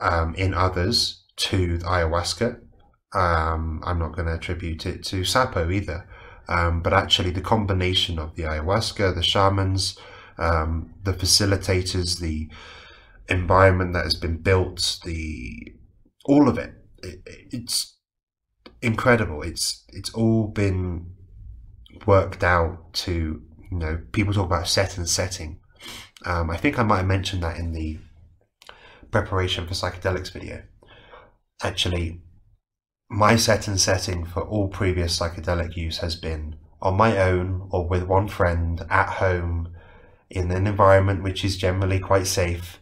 [0.00, 2.60] um, in others to ayahuasca.
[3.14, 6.08] Um, I'm not going to attribute it to Sapo either.
[6.48, 9.98] Um, but actually, the combination of the ayahuasca, the shamans,
[10.38, 12.48] um, the facilitators, the
[13.28, 15.74] environment that has been built, the
[16.24, 17.96] all of it, it it's
[18.82, 19.42] incredible.
[19.42, 21.12] It's it's all been
[22.06, 25.58] worked out to you know people talk about set and setting.
[26.24, 27.98] Um, I think I might have mentioned that in the
[29.16, 30.62] preparation for psychedelics video.
[31.62, 32.20] Actually,
[33.08, 37.88] my set and setting for all previous psychedelic use has been on my own or
[37.88, 39.72] with one friend at home
[40.28, 42.78] in an environment which is generally quite safe,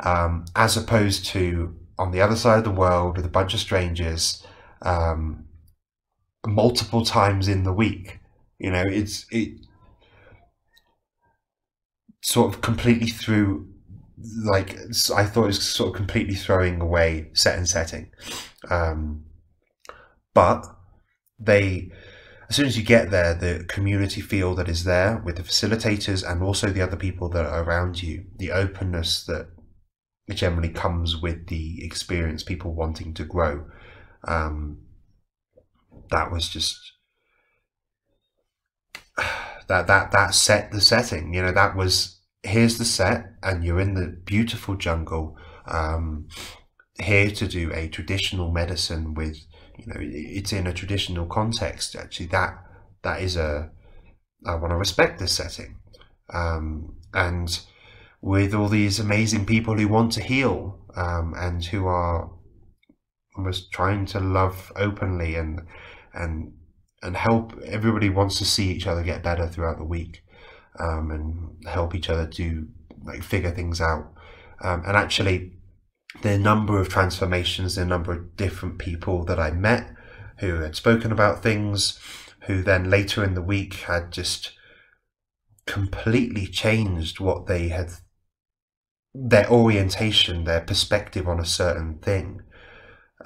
[0.00, 3.60] um, as opposed to on the other side of the world with a bunch of
[3.60, 4.46] strangers
[4.82, 5.46] um,
[6.46, 8.20] multiple times in the week.
[8.58, 9.52] You know, it's it
[12.22, 13.68] sort of completely threw
[14.44, 14.76] like
[15.14, 18.10] I thought it was sort of completely throwing away set and setting,
[18.70, 19.24] um,
[20.34, 20.64] but
[21.38, 21.90] they
[22.48, 26.28] as soon as you get there, the community feel that is there with the facilitators
[26.28, 29.48] and also the other people that are around you, the openness that
[30.30, 33.66] generally comes with the experience, people wanting to grow.
[34.26, 34.78] Um,
[36.10, 36.78] that was just
[39.68, 41.34] that that that set the setting.
[41.34, 45.36] You know, that was here's the set, and you're in the beautiful jungle.
[45.66, 46.28] Um,
[47.00, 49.38] here to do a traditional medicine with
[49.76, 52.58] you know it's in a traditional context actually that
[53.02, 53.70] that is a
[54.46, 55.76] i want to respect this setting
[56.34, 57.60] um, and
[58.20, 62.30] with all these amazing people who want to heal um, and who are
[63.36, 65.60] almost trying to love openly and
[66.12, 66.52] and
[67.02, 70.22] and help everybody wants to see each other get better throughout the week
[70.78, 72.66] um, and help each other to
[73.04, 74.12] like figure things out
[74.60, 75.52] um, and actually
[76.22, 79.94] the number of transformations, the number of different people that I met
[80.38, 81.98] who had spoken about things,
[82.42, 84.52] who then later in the week had just
[85.66, 87.90] completely changed what they had,
[89.14, 92.42] their orientation, their perspective on a certain thing.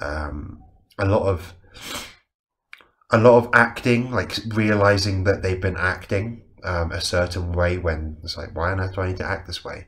[0.01, 0.61] Um,
[0.99, 1.53] a lot of,
[3.11, 8.17] a lot of acting, like realizing that they've been acting um, a certain way when
[8.23, 9.87] it's like, why on earth do I need to act this way?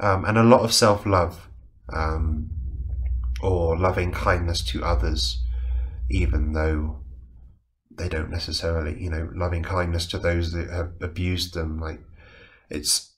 [0.00, 1.48] Um, and a lot of self love
[1.92, 2.50] um,
[3.42, 5.42] or loving kindness to others,
[6.10, 7.00] even though
[7.90, 11.80] they don't necessarily, you know, loving kindness to those that have abused them.
[11.80, 12.00] Like
[12.70, 13.12] it's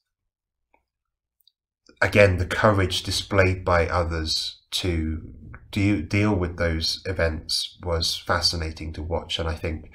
[2.00, 5.34] again the courage displayed by others to
[5.70, 9.90] deal deal with those events was fascinating to watch, and I think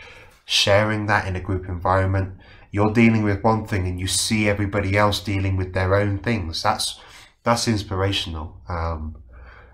[0.45, 2.35] sharing that in a group environment,
[2.75, 6.61] you're dealing with one thing and you see everybody else dealing with their own things.
[6.61, 6.99] That's
[7.41, 9.23] that's inspirational, um,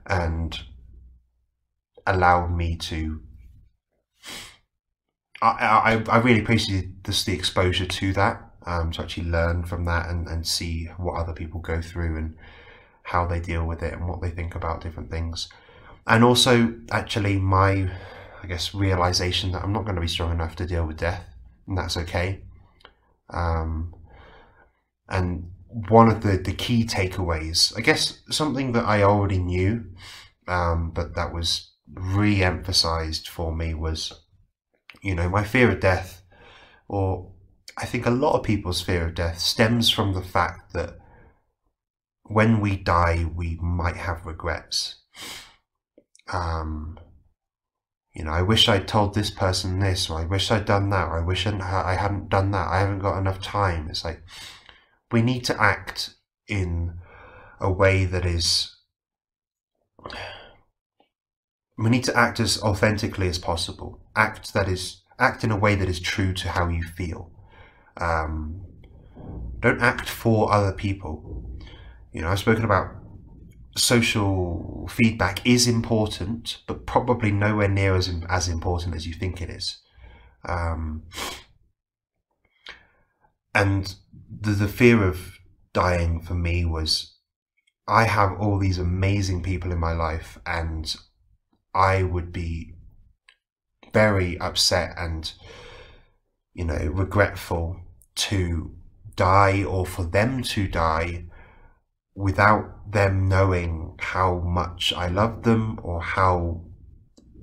[0.06, 0.60] and
[2.06, 3.22] allowed me to.
[5.42, 9.86] I, I, I really appreciated this the exposure to that um, to actually learn from
[9.86, 12.38] that and, and see what other people go through and
[13.02, 15.50] how they deal with it and what they think about different things.
[16.06, 17.90] And also, actually, my,
[18.44, 21.26] I guess, realization that I'm not going to be strong enough to deal with death,
[21.68, 22.44] and that's okay.
[23.32, 23.94] Um,
[25.10, 29.86] and one of the, the key takeaways, I guess, something that I already knew,
[30.48, 34.12] um, but that was re emphasized for me was,
[35.02, 36.24] you know, my fear of death,
[36.88, 37.32] or
[37.78, 40.98] I think a lot of people's fear of death stems from the fact that
[42.24, 44.96] when we die, we might have regrets.
[46.32, 46.98] Um,
[48.14, 51.08] you know, I wish I'd told this person this, or I wish I'd done that,
[51.08, 52.68] or I wish I hadn't done that.
[52.68, 53.88] I haven't got enough time.
[53.90, 54.22] It's like
[55.12, 56.16] we need to act
[56.48, 56.96] in
[57.60, 58.76] a way that is.
[61.78, 64.02] We need to act as authentically as possible.
[64.16, 67.32] Act that is act in a way that is true to how you feel.
[67.96, 68.62] Um,
[69.60, 71.50] don't act for other people.
[72.12, 73.01] You know, I've spoken about
[73.76, 79.50] social feedback is important, but probably nowhere near as as important as you think it
[79.50, 79.80] is.
[80.48, 81.04] Um,
[83.54, 83.96] and
[84.30, 85.40] the the fear of
[85.74, 87.16] dying for me was,
[87.88, 90.94] I have all these amazing people in my life, and
[91.74, 92.74] I would be
[93.94, 95.34] very upset and
[96.54, 97.82] you know regretful
[98.16, 98.76] to
[99.16, 101.26] die or for them to die
[102.16, 106.62] without them knowing how much I love them or how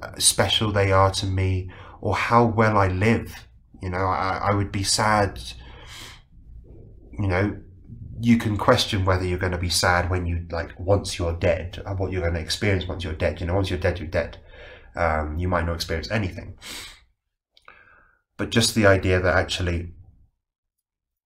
[0.03, 3.49] uh, special they are to me or how well I live.
[3.83, 5.41] You know, I, I would be sad.
[7.19, 7.57] You know,
[8.21, 11.83] you can question whether you're going to be sad when you like once you're dead
[11.87, 13.41] and what you're going to experience once you're dead.
[13.41, 14.39] You know, once you're dead, you're dead.
[14.97, 16.59] Um, you might not experience anything.
[18.37, 19.93] But just the idea that actually,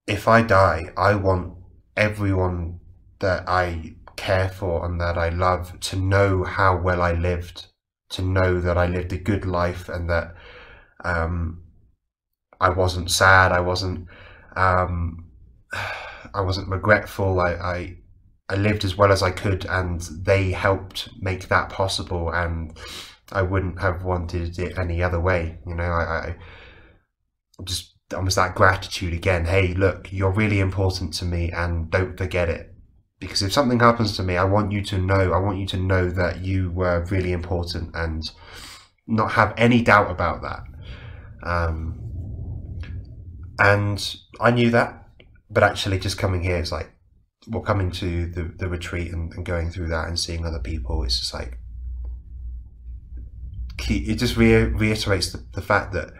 [0.07, 1.55] if I die, I want
[1.95, 2.79] everyone
[3.23, 7.67] that I care for and that I love to know how well I lived,
[8.09, 10.35] to know that I lived a good life and that
[11.05, 11.63] um,
[12.59, 14.07] I wasn't sad, I wasn't,
[14.57, 15.31] um,
[16.33, 17.39] I wasn't regretful.
[17.39, 17.97] I, I,
[18.49, 22.29] I lived as well as I could, and they helped make that possible.
[22.29, 22.77] And
[23.31, 25.59] I wouldn't have wanted it any other way.
[25.65, 26.35] You know, I, I
[27.63, 29.45] just almost that gratitude again.
[29.45, 32.72] Hey, look, you're really important to me, and don't forget it
[33.23, 35.77] because if something happens to me, I want you to know, I want you to
[35.77, 38.29] know that you were really important and
[39.07, 40.63] not have any doubt about that.
[41.45, 41.99] Um,
[43.59, 45.07] and I knew that,
[45.49, 46.91] but actually just coming here is like,
[47.47, 51.03] well, coming to the, the retreat and, and going through that and seeing other people,
[51.03, 51.57] it's just like,
[53.89, 56.13] it just re- reiterates the, the fact that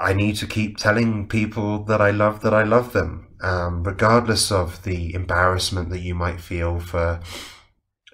[0.00, 4.50] I need to keep telling people that I love that I love them, um, regardless
[4.50, 7.20] of the embarrassment that you might feel for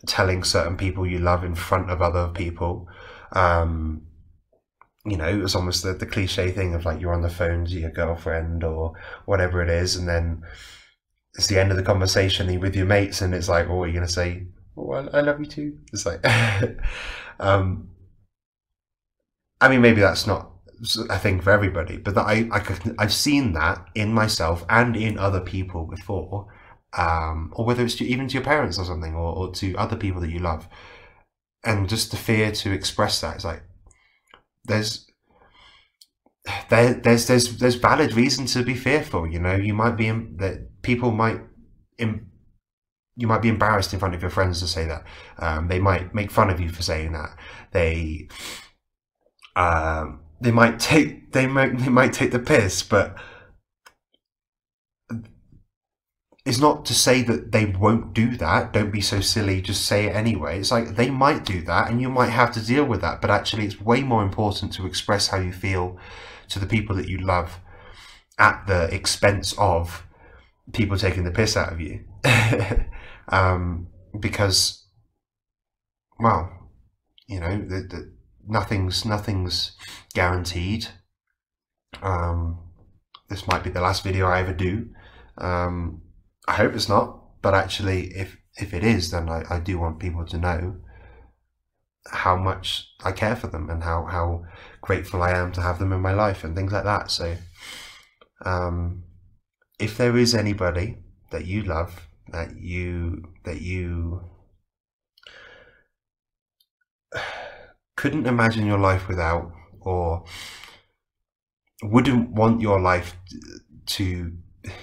[0.07, 2.89] telling certain people you love in front of other people.
[3.33, 4.03] Um,
[5.05, 7.73] you know, it's almost the, the cliche thing of like you're on the phone to
[7.73, 8.95] your girlfriend or
[9.25, 10.43] whatever it is, and then
[11.35, 13.93] it's the end of the conversation with your mates, and it's like, oh, you're you
[13.93, 14.47] going to say,
[14.77, 15.79] oh, I, I, love you too?
[15.93, 16.25] It's like,
[17.41, 17.91] um,
[19.61, 20.51] I mean, maybe that's not
[21.09, 22.63] a thing for everybody, but that I, I
[22.99, 26.47] I've seen that in myself and in other people before,
[26.97, 29.97] um, or whether it's to, even to your parents or something, or, or to other
[29.97, 30.69] people that you love,
[31.65, 33.37] and just the fear to express that.
[33.37, 33.63] It's like
[34.65, 35.07] there's
[36.71, 39.27] there, there's there's there's valid reason to be fearful.
[39.27, 41.41] You know, you might be that people might.
[43.19, 45.03] you might be embarrassed in front of your friends to say that.
[45.39, 47.31] Um, they might make fun of you for saying that.
[47.73, 48.29] They,
[49.57, 53.17] um, they might take they might they might take the piss, but
[56.47, 58.73] it's not to say that they won't do that.
[58.73, 59.61] Don't be so silly.
[59.61, 60.61] Just say it anyway.
[60.61, 63.21] It's like they might do that, and you might have to deal with that.
[63.21, 65.99] But actually, it's way more important to express how you feel
[66.49, 67.59] to the people that you love
[68.39, 70.07] at the expense of
[70.73, 72.05] people taking the piss out of you.
[73.29, 73.89] um,
[74.19, 74.87] because,
[76.21, 76.71] well,
[77.27, 78.16] you know, the, the,
[78.47, 79.73] nothing's nothing's
[80.15, 80.89] guaranteed.
[82.03, 82.59] Um,
[83.29, 84.91] this might be the last video I ever do.
[85.39, 86.03] Um,
[86.49, 89.99] I hope it's not, but actually, if if it is, then I, I do want
[89.99, 90.77] people to know
[92.11, 94.45] how much I care for them and how, how
[94.81, 97.11] grateful I am to have them in my life and things like that.
[97.11, 97.37] So,
[98.45, 99.05] um,
[99.79, 100.99] if there is anybody
[101.31, 104.23] that you love, that you, that you
[108.07, 109.51] couldn't imagine your life without,
[109.81, 110.23] or
[111.83, 113.17] wouldn't want your life
[113.85, 114.33] to,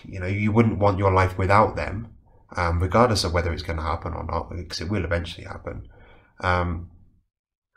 [0.04, 2.10] you know, you wouldn't want your life without them,
[2.58, 5.88] um, regardless of whether it's going to happen or not, because it will eventually happen.
[6.42, 6.90] Um,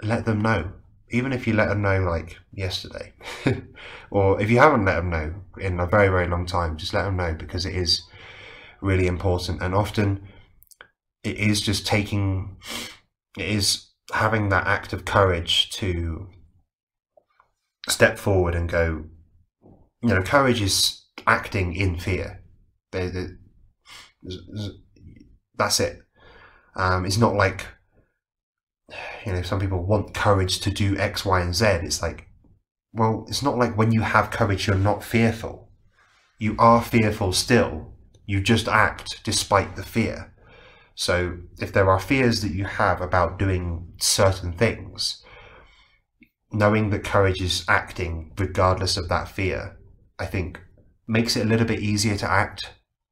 [0.03, 0.73] let them know.
[1.11, 3.13] Even if you let them know, like yesterday,
[4.11, 7.05] or if you haven't let them know in a very, very long time, just let
[7.05, 8.03] them know because it is
[8.81, 9.63] really important.
[9.63, 10.27] And often
[11.23, 12.57] it is just taking,
[13.39, 16.29] it is having that act of courage to
[17.89, 19.05] step forward and go,
[20.03, 22.43] you know, courage is acting in fear.
[25.57, 26.03] That's it.
[26.77, 27.67] Um, it's not like,
[29.25, 31.65] you know, some people want courage to do X, Y, and Z.
[31.67, 32.29] It's like,
[32.93, 35.71] well, it's not like when you have courage, you're not fearful.
[36.39, 37.95] You are fearful still.
[38.27, 40.35] You just act despite the fear.
[40.97, 45.23] So if there are fears that you have about doing certain things,
[46.51, 49.77] knowing that courage is acting regardless of that fear,
[50.19, 50.59] I think
[51.07, 52.71] makes it a little bit easier to act,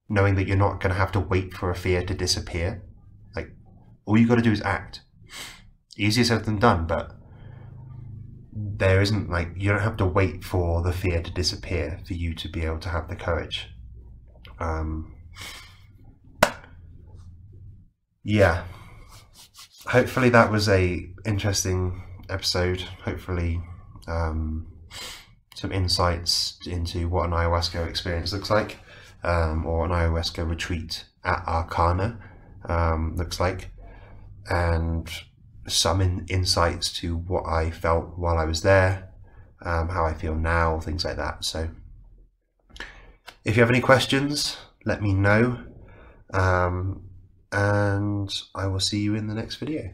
[0.09, 2.83] knowing that you're not going to have to wait for a fear to disappear.
[3.37, 3.51] Like,
[4.07, 5.03] all you got to do is act.
[5.99, 7.13] Easier said than done, but
[8.51, 12.35] there isn't like, you don't have to wait for the fear to disappear for you
[12.35, 13.69] to be able to have the courage.
[14.59, 15.14] Um,
[18.25, 18.65] yeah.
[19.87, 22.81] Hopefully that was a interesting episode.
[23.05, 23.61] Hopefully
[24.09, 24.67] um,
[25.55, 28.79] some insights into what an ayahuasca experience looks like
[29.23, 32.19] um, or an ayahuasca retreat at Arkana
[32.69, 33.71] um, looks like.
[34.49, 35.11] And
[35.69, 39.09] some in, insights to what i felt while i was there
[39.65, 41.43] um, how i feel now things like that.
[41.43, 41.71] So
[43.47, 45.59] if you have any questions let me know.
[46.33, 47.04] Um,
[47.55, 49.91] and I will see you in the next video.